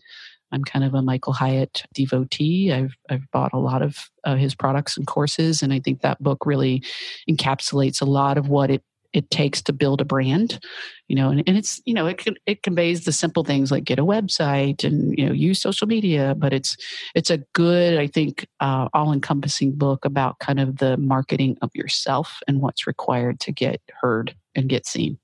[0.51, 2.71] I'm kind of a Michael Hyatt devotee.
[2.71, 6.21] I've I've bought a lot of uh, his products and courses, and I think that
[6.21, 6.83] book really
[7.29, 8.83] encapsulates a lot of what it
[9.15, 10.59] it takes to build a brand
[11.07, 13.99] you know and, and it's you know it it conveys the simple things like get
[13.99, 16.75] a website and you know use social media but it's
[17.15, 21.69] it's a good i think uh, all encompassing book about kind of the marketing of
[21.73, 25.17] yourself and what's required to get heard and get seen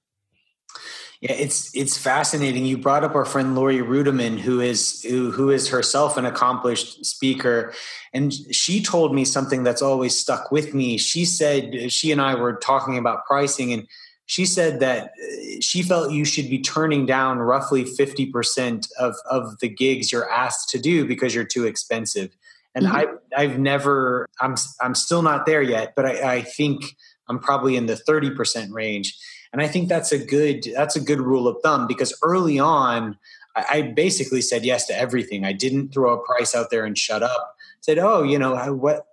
[1.22, 2.66] yeah, it's it's fascinating.
[2.66, 7.06] You brought up our friend Laurie Ruettimann, who is who, who is herself an accomplished
[7.06, 7.74] speaker,
[8.12, 10.98] and she told me something that's always stuck with me.
[10.98, 13.88] She said she and I were talking about pricing, and
[14.26, 19.14] she said that uh, she felt you should be turning down roughly fifty percent of
[19.30, 22.36] of the gigs you're asked to do because you're too expensive.
[22.74, 22.96] And mm-hmm.
[22.96, 26.82] I I've never I'm I'm still not there yet, but I, I think
[27.30, 29.18] I'm probably in the thirty percent range
[29.54, 33.18] and I think that's a good that's a good rule of thumb because early on,
[33.56, 35.46] I, I basically said yes to everything.
[35.46, 37.56] I didn't throw a price out there and shut up.
[37.82, 39.08] said, oh, you know, what,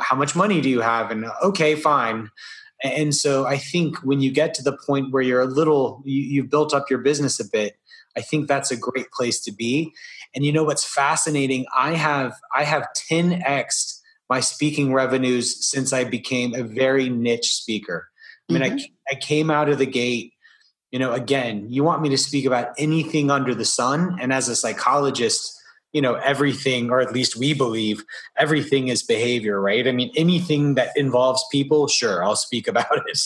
[0.00, 1.10] how much money do you have?
[1.10, 2.30] And okay, fine.
[2.82, 6.22] And so I think when you get to the point where you're a little, you,
[6.22, 7.76] you've built up your business a bit.
[8.16, 9.92] I think that's a great place to be.
[10.34, 11.66] And you know what's fascinating?
[11.74, 18.08] I have I have 10x my speaking revenues since I became a very niche speaker.
[18.48, 18.78] I mean, mm-hmm.
[19.08, 20.32] I, I came out of the gate,
[20.90, 24.16] you know, again, you want me to speak about anything under the sun.
[24.20, 25.52] And as a psychologist,
[25.92, 28.04] you know, everything, or at least we believe,
[28.36, 29.86] everything is behavior, right?
[29.86, 33.20] I mean, anything that involves people, sure, I'll speak about it.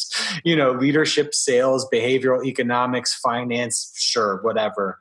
[0.44, 4.98] You know, leadership, sales, behavioral economics, finance, sure, whatever.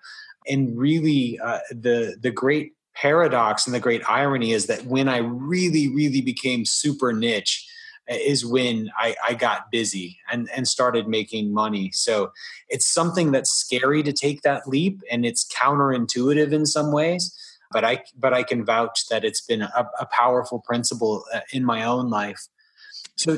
[0.48, 5.18] And really, uh, the the great paradox and the great irony is that when I
[5.18, 7.68] really, really became super niche,
[8.10, 11.92] is when I, I got busy and, and started making money.
[11.92, 12.32] So
[12.70, 17.36] it's something that's scary to take that leap and it's counterintuitive in some ways.
[17.72, 21.66] But I, but I can vouch that it's been a, a powerful principle uh, in
[21.66, 22.48] my own life.
[23.18, 23.38] So,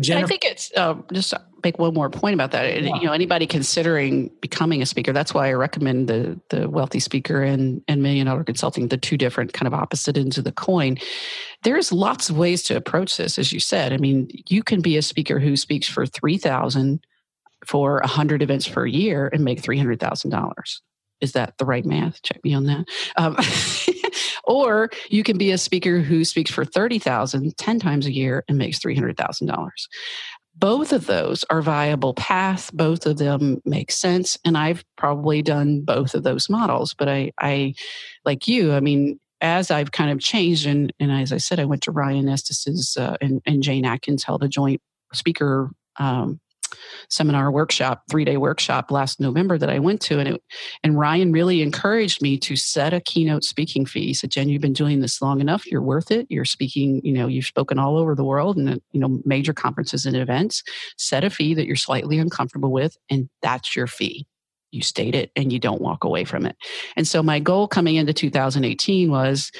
[0.00, 2.82] Jennifer, I think it's uh, just make one more point about that.
[2.82, 2.94] Yeah.
[2.96, 7.42] You know, anybody considering becoming a speaker, that's why I recommend the the wealthy speaker
[7.42, 10.98] and and million dollar consulting, the two different kind of opposite ends of the coin.
[11.62, 13.92] There's lots of ways to approach this, as you said.
[13.92, 17.04] I mean, you can be a speaker who speaks for three thousand
[17.66, 20.82] for a hundred events per year and make three hundred thousand dollars.
[21.20, 22.22] Is that the right math?
[22.22, 22.84] Check me on that.
[23.16, 23.36] Um,
[24.44, 28.58] or you can be a speaker who speaks for 30,000 10 times a year and
[28.58, 29.70] makes $300,000
[30.56, 35.80] both of those are viable paths both of them make sense and i've probably done
[35.80, 37.74] both of those models but i i
[38.24, 41.64] like you i mean as i've kind of changed and and as i said i
[41.64, 44.80] went to ryan estis's uh, and, and jane atkins held a joint
[45.12, 46.40] speaker um,
[47.08, 50.42] seminar workshop, three day workshop last November that I went to, and it,
[50.82, 54.06] and Ryan really encouraged me to set a keynote speaking fee.
[54.06, 55.66] He said, "Jen, you've been doing this long enough.
[55.66, 56.26] You're worth it.
[56.30, 57.00] You're speaking.
[57.04, 60.62] You know, you've spoken all over the world and you know major conferences and events.
[60.96, 64.26] Set a fee that you're slightly uncomfortable with, and that's your fee."
[64.74, 66.56] You state it and you don't walk away from it.
[66.96, 69.52] And so, my goal coming into 2018 was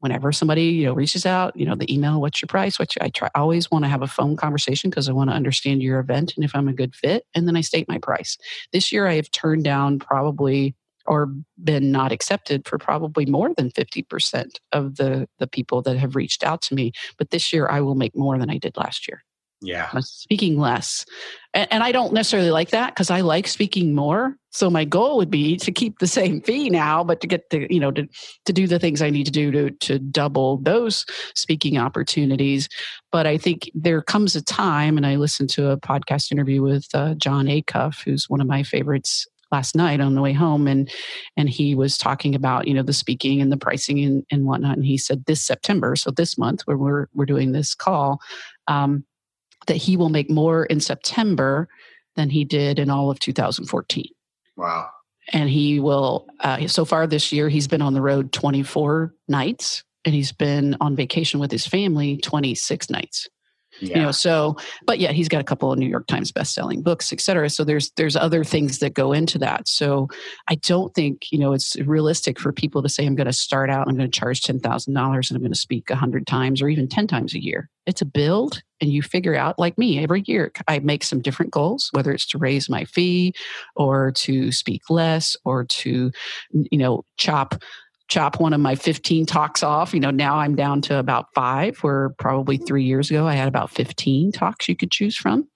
[0.00, 2.78] whenever somebody you know reaches out you know the email what's your price?
[2.78, 5.82] What i try always want to have a phone conversation because i want to understand
[5.82, 8.36] your event and if i'm a good fit and then i state my price.
[8.72, 10.74] This year i have turned down probably
[11.06, 11.32] or
[11.62, 16.44] been not accepted for probably more than 50% of the the people that have reached
[16.44, 19.22] out to me but this year i will make more than i did last year
[19.60, 19.90] yeah.
[20.00, 21.04] Speaking less.
[21.52, 24.36] And, and I don't necessarily like that because I like speaking more.
[24.52, 27.66] So my goal would be to keep the same fee now, but to get the,
[27.72, 28.08] you know, to,
[28.46, 31.04] to do the things I need to do to, to double those
[31.34, 32.68] speaking opportunities.
[33.12, 36.86] But I think there comes a time, and I listened to a podcast interview with
[36.94, 40.88] uh, Jon Acuff, who's one of my favorites last night on the way home and
[41.36, 44.76] and he was talking about you know the speaking and the pricing and, and whatnot
[44.76, 48.20] and he said this september so this month when we're we're doing this call
[48.68, 49.04] um,
[49.66, 51.68] that he will make more in September
[52.16, 54.04] than he did in all of 2014.
[54.56, 54.88] Wow.
[55.32, 59.84] And he will, uh, so far this year, he's been on the road 24 nights
[60.04, 63.28] and he's been on vacation with his family 26 nights.
[63.80, 63.98] Yeah.
[63.98, 64.56] You know, so
[64.86, 67.48] but yeah, he's got a couple of New York Times best-selling books, et cetera.
[67.50, 69.68] So there's there's other things that go into that.
[69.68, 70.08] So
[70.48, 73.70] I don't think you know it's realistic for people to say I'm going to start
[73.70, 76.62] out, I'm going to charge ten thousand dollars, and I'm going to speak hundred times
[76.62, 77.68] or even ten times a year.
[77.86, 80.52] It's a build, and you figure out like me every year.
[80.68, 83.34] I make some different goals, whether it's to raise my fee
[83.74, 86.12] or to speak less or to
[86.52, 87.54] you know chop
[88.10, 89.94] chop one of my 15 talks off.
[89.94, 93.48] You know, now I'm down to about five, where probably three years ago I had
[93.48, 95.48] about 15 talks you could choose from.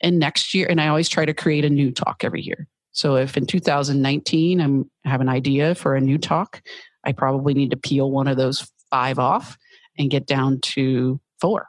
[0.00, 2.68] And next year, and I always try to create a new talk every year.
[2.92, 6.62] So if in 2019 I'm have an idea for a new talk,
[7.04, 9.56] I probably need to peel one of those five off
[9.98, 11.66] and get down to four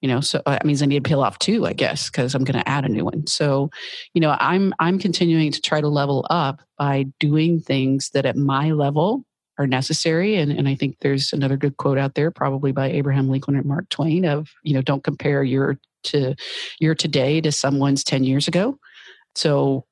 [0.00, 2.34] you know so uh, that means i need to peel off two i guess because
[2.34, 3.70] i'm going to add a new one so
[4.14, 8.36] you know i'm i'm continuing to try to level up by doing things that at
[8.36, 9.24] my level
[9.58, 13.28] are necessary and, and i think there's another good quote out there probably by abraham
[13.28, 16.34] lincoln and mark twain of you know don't compare your to
[16.78, 18.78] your today to someone's 10 years ago
[19.34, 19.84] so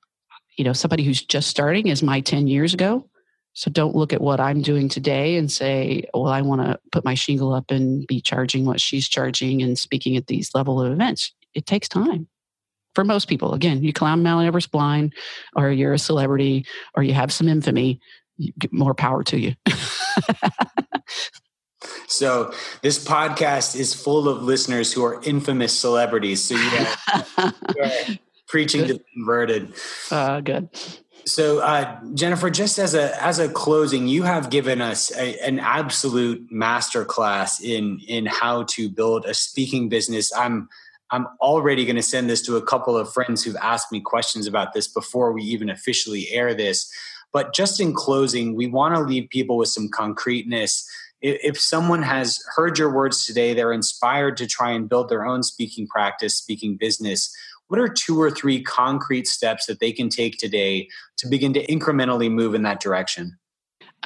[0.57, 3.09] you know somebody who's just starting is my 10 years ago
[3.57, 7.07] so don't look at what I'm doing today and say, well, I want to put
[7.07, 10.93] my shingle up and be charging what she's charging and speaking at these level of
[10.93, 11.33] events.
[11.55, 12.29] It takes time
[12.95, 13.55] for most people.
[13.55, 15.15] Again, you climb Mount Everest blind,
[15.55, 17.99] or you're a celebrity, or you have some infamy,
[18.71, 19.55] more power to you.
[22.07, 26.43] so this podcast is full of listeners who are infamous celebrities.
[26.45, 26.93] So you know,
[28.49, 29.75] preaching to the converted.
[30.11, 30.71] Uh, good.
[31.27, 35.59] So, uh, Jennifer, just as a as a closing, you have given us a, an
[35.59, 40.33] absolute masterclass in in how to build a speaking business.
[40.33, 40.69] I'm
[41.11, 44.47] I'm already going to send this to a couple of friends who've asked me questions
[44.47, 46.93] about this before we even officially air this.
[47.37, 50.89] But just in closing, we want to leave people with some concreteness.
[51.21, 55.43] If someone has heard your words today, they're inspired to try and build their own
[55.43, 57.31] speaking practice, speaking business
[57.69, 61.67] what are two or three concrete steps that they can take today to begin to
[61.67, 63.37] incrementally move in that direction?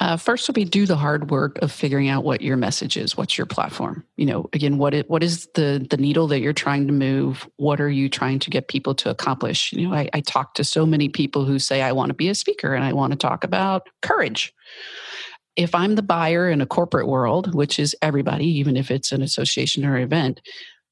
[0.01, 3.15] Uh, first will be do the hard work of figuring out what your message is.
[3.15, 4.03] What's your platform?
[4.17, 7.47] You know, again, what it, what is the the needle that you're trying to move?
[7.57, 9.71] What are you trying to get people to accomplish?
[9.71, 12.29] You know, I, I talk to so many people who say I want to be
[12.29, 14.51] a speaker and I want to talk about courage.
[15.55, 19.21] If I'm the buyer in a corporate world, which is everybody, even if it's an
[19.21, 20.41] association or event,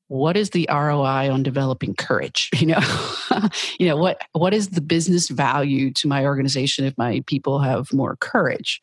[0.10, 2.50] what is the ROI on developing courage?
[2.60, 3.50] You know,
[3.80, 7.94] you know what what is the business value to my organization if my people have
[7.94, 8.82] more courage?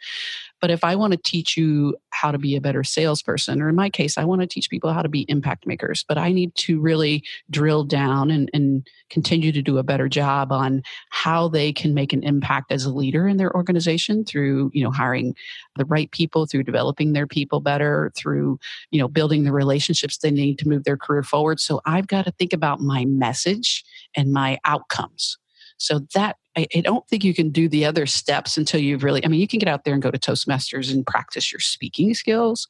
[0.61, 3.75] But if I want to teach you how to be a better salesperson, or in
[3.75, 6.55] my case, I want to teach people how to be impact makers, but I need
[6.57, 11.73] to really drill down and, and continue to do a better job on how they
[11.73, 15.35] can make an impact as a leader in their organization through, you know, hiring
[15.77, 18.59] the right people, through developing their people better, through,
[18.91, 21.61] you know, building the relationships they need to move their career forward.
[21.61, 23.85] So I've got to think about my message
[24.15, 25.39] and my outcomes.
[25.79, 29.25] So that I, I, don't think you can do the other steps until you've really,
[29.25, 32.15] I mean, you can get out there and go to Toastmasters and practice your speaking
[32.15, 32.67] skills,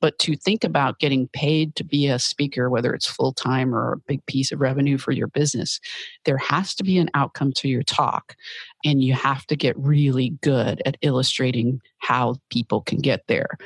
[0.00, 3.92] but to think about getting paid to be a speaker, whether it's full time or
[3.92, 5.80] a big piece of revenue for your business,
[6.24, 8.36] there has to be an outcome to your talk.
[8.84, 13.58] And you have to get really good at illustrating how people can get there.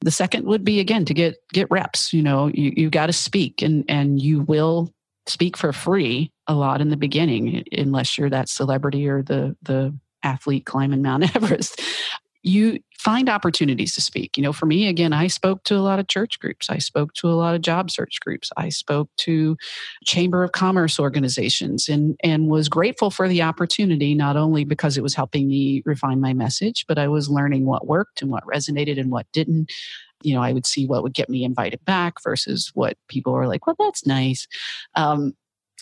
[0.00, 2.12] The second would be again to get get reps.
[2.12, 4.92] You know, you, you got to speak and and you will
[5.30, 9.96] speak for free a lot in the beginning, unless you're that celebrity or the the
[10.22, 11.80] athlete climbing Mount Everest.
[12.42, 14.36] You find opportunities to speak.
[14.36, 16.70] You know, for me, again, I spoke to a lot of church groups.
[16.70, 18.50] I spoke to a lot of job search groups.
[18.56, 19.58] I spoke to
[20.04, 25.02] Chamber of Commerce organizations and, and was grateful for the opportunity, not only because it
[25.02, 28.98] was helping me refine my message, but I was learning what worked and what resonated
[28.98, 29.70] and what didn't
[30.22, 33.46] you know, I would see what would get me invited back versus what people were
[33.46, 34.46] like, well, that's nice.
[34.94, 35.34] Um,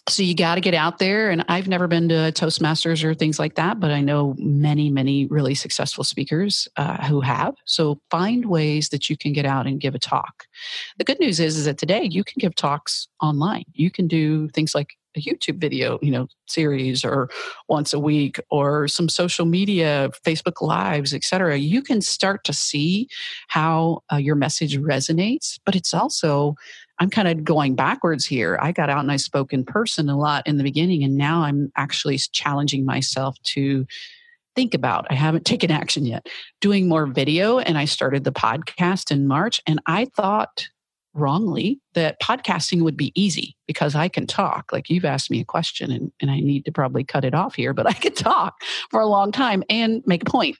[0.08, 3.38] so you got to get out there and i've never been to toastmasters or things
[3.38, 7.54] like that but i know many many really successful speakers uh, who have.
[7.64, 10.44] So find ways that you can get out and give a talk.
[10.98, 13.64] The good news is is that today you can give talks online.
[13.72, 17.28] You can do things like a YouTube video, you know, series or
[17.68, 21.58] once a week or some social media, Facebook lives, etc.
[21.58, 23.08] You can start to see
[23.48, 26.54] how uh, your message resonates, but it's also
[27.00, 28.58] I'm kind of going backwards here.
[28.60, 31.42] I got out and I spoke in person a lot in the beginning and now
[31.42, 33.86] I'm actually challenging myself to
[34.56, 35.06] think about.
[35.08, 36.26] I haven't taken action yet.
[36.60, 40.68] Doing more video and I started the podcast in March and I thought
[41.14, 44.70] wrongly that podcasting would be easy because I can talk.
[44.72, 47.54] Like you've asked me a question and, and I need to probably cut it off
[47.54, 48.54] here, but I could talk
[48.90, 50.56] for a long time and make a point.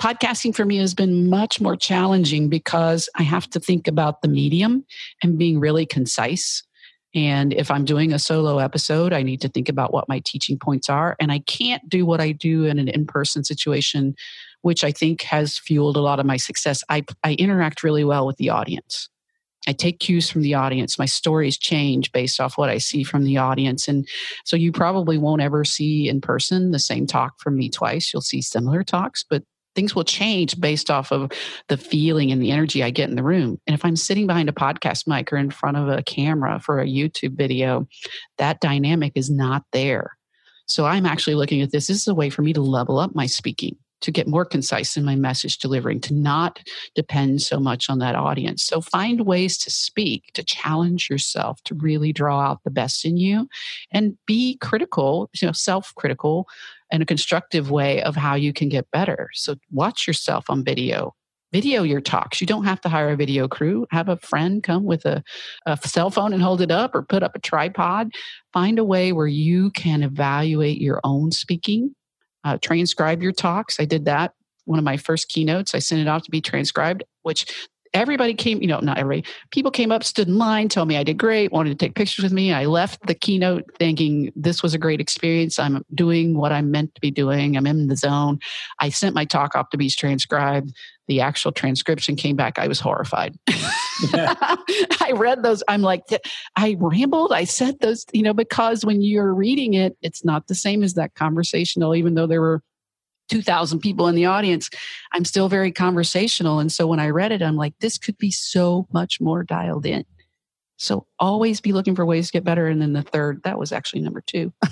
[0.00, 4.28] Podcasting for me has been much more challenging because I have to think about the
[4.28, 4.84] medium
[5.22, 6.62] and being really concise.
[7.14, 10.58] And if I'm doing a solo episode, I need to think about what my teaching
[10.58, 11.16] points are.
[11.18, 14.14] And I can't do what I do in an in person situation,
[14.62, 16.84] which I think has fueled a lot of my success.
[16.88, 19.08] I, I interact really well with the audience.
[19.66, 20.98] I take cues from the audience.
[20.98, 23.88] My stories change based off what I see from the audience.
[23.88, 24.08] And
[24.44, 28.12] so you probably won't ever see in person the same talk from me twice.
[28.12, 29.42] You'll see similar talks, but
[29.74, 31.30] things will change based off of
[31.68, 33.60] the feeling and the energy I get in the room.
[33.66, 36.80] And if I'm sitting behind a podcast mic or in front of a camera for
[36.80, 37.86] a YouTube video,
[38.38, 40.16] that dynamic is not there.
[40.66, 41.86] So I'm actually looking at this.
[41.86, 44.96] This is a way for me to level up my speaking to get more concise
[44.96, 46.60] in my message delivering, to not
[46.94, 48.64] depend so much on that audience.
[48.64, 53.16] So find ways to speak, to challenge yourself, to really draw out the best in
[53.16, 53.48] you
[53.92, 56.48] and be critical, you know, self critical
[56.90, 59.28] in a constructive way of how you can get better.
[59.34, 61.14] So watch yourself on video.
[61.52, 62.40] Video your talks.
[62.40, 63.84] You don't have to hire a video crew.
[63.90, 65.22] Have a friend come with a,
[65.66, 68.12] a cell phone and hold it up or put up a tripod.
[68.52, 71.94] Find a way where you can evaluate your own speaking
[72.44, 73.78] uh, transcribe your talks.
[73.80, 74.32] I did that.
[74.64, 78.60] One of my first keynotes, I sent it out to be transcribed, which everybody came,
[78.60, 81.50] you know, not everybody, people came up, stood in line, told me I did great,
[81.50, 82.52] wanted to take pictures with me.
[82.52, 85.58] I left the keynote thinking this was a great experience.
[85.58, 87.56] I'm doing what I'm meant to be doing.
[87.56, 88.38] I'm in the zone.
[88.78, 90.72] I sent my talk off to be transcribed.
[91.08, 92.58] The actual transcription came back.
[92.58, 93.36] I was horrified.
[94.12, 95.62] I read those.
[95.68, 96.02] I'm like,
[96.56, 97.32] I rambled.
[97.32, 100.94] I said those, you know, because when you're reading it, it's not the same as
[100.94, 102.62] that conversational, even though there were
[103.28, 104.68] 2,000 people in the audience.
[105.12, 106.58] I'm still very conversational.
[106.58, 109.86] And so when I read it, I'm like, this could be so much more dialed
[109.86, 110.04] in.
[110.76, 112.66] So always be looking for ways to get better.
[112.66, 114.52] And then the third, that was actually number two.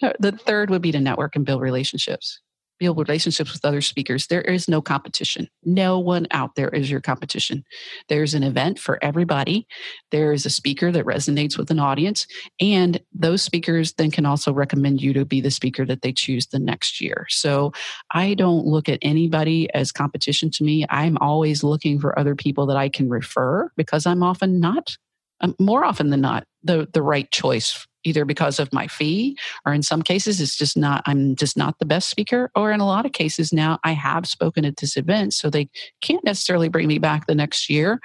[0.00, 2.40] the third would be to network and build relationships
[2.78, 4.26] build relationships with other speakers.
[4.26, 5.48] There is no competition.
[5.64, 7.64] No one out there is your competition.
[8.08, 9.66] There's an event for everybody.
[10.10, 12.26] There is a speaker that resonates with an audience,
[12.60, 16.46] and those speakers then can also recommend you to be the speaker that they choose
[16.46, 17.26] the next year.
[17.28, 17.72] So
[18.12, 20.84] I don't look at anybody as competition to me.
[20.90, 24.96] I'm always looking for other people that I can refer because I'm often not,
[25.40, 29.72] um, more often than not, the, the right choice either because of my fee or
[29.72, 32.86] in some cases it's just not i'm just not the best speaker or in a
[32.86, 35.68] lot of cases now i have spoken at this event so they
[36.00, 38.00] can't necessarily bring me back the next year.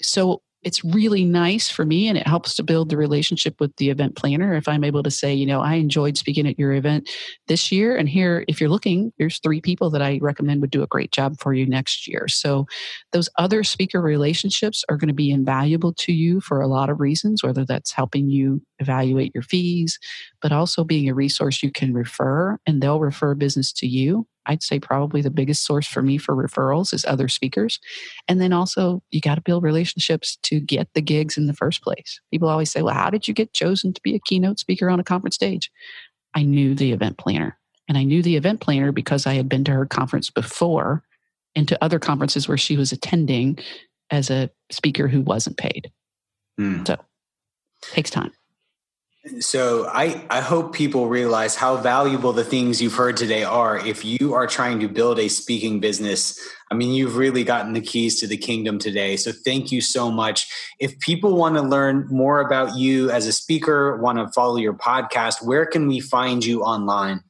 [0.00, 3.88] So it's really nice for me and it helps to build the relationship with the
[3.88, 4.52] event planner.
[4.52, 7.08] If i'm able to say you know i enjoyed speaking at your event
[7.46, 10.82] this year and here if you're looking there's three people that i recommend would do
[10.82, 12.26] a great job for you next year.
[12.26, 12.66] So
[13.12, 16.98] those other speaker relationships are going to be invaluable to you for a lot of
[16.98, 20.00] reasons whether that's helping you evaluate your fees
[20.42, 24.62] but also being a resource you can refer and they'll refer business to you I'd
[24.62, 27.78] say probably the biggest source for me for referrals is other speakers.
[28.28, 31.82] And then also, you got to build relationships to get the gigs in the first
[31.82, 32.20] place.
[32.30, 35.00] People always say, Well, how did you get chosen to be a keynote speaker on
[35.00, 35.70] a conference stage?
[36.34, 37.58] I knew the event planner.
[37.88, 41.02] And I knew the event planner because I had been to her conference before
[41.54, 43.58] and to other conferences where she was attending
[44.10, 45.90] as a speaker who wasn't paid.
[46.60, 46.86] Mm.
[46.86, 46.96] So
[47.82, 48.32] takes time.
[49.40, 53.76] So I, I hope people realize how valuable the things you've heard today are.
[53.78, 56.38] If you are trying to build a speaking business,
[56.70, 59.16] I mean, you've really gotten the keys to the kingdom today.
[59.16, 60.46] So thank you so much.
[60.78, 64.74] If people want to learn more about you as a speaker, want to follow your
[64.74, 67.22] podcast, where can we find you online?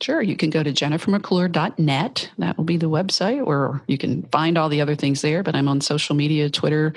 [0.00, 0.20] Sure.
[0.20, 2.30] You can go to jennifermcclure.net.
[2.38, 5.42] That will be the website, or you can find all the other things there.
[5.42, 6.94] But I'm on social media, Twitter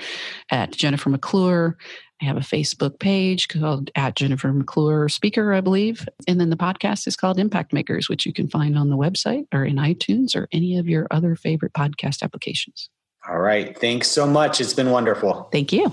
[0.50, 1.76] at Jennifer McClure.
[2.20, 6.08] I have a Facebook page called at Jennifer McClure Speaker, I believe.
[6.26, 9.46] And then the podcast is called Impact Makers, which you can find on the website
[9.52, 12.90] or in iTunes or any of your other favorite podcast applications.
[13.28, 13.78] All right.
[13.78, 14.60] Thanks so much.
[14.60, 15.48] It's been wonderful.
[15.52, 15.92] Thank you.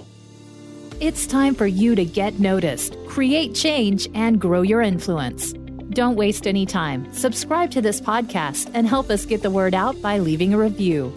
[1.02, 5.54] It's time for you to get noticed, create change, and grow your influence.
[5.90, 7.12] Don't waste any time.
[7.14, 11.14] Subscribe to this podcast and help us get the word out by leaving a review.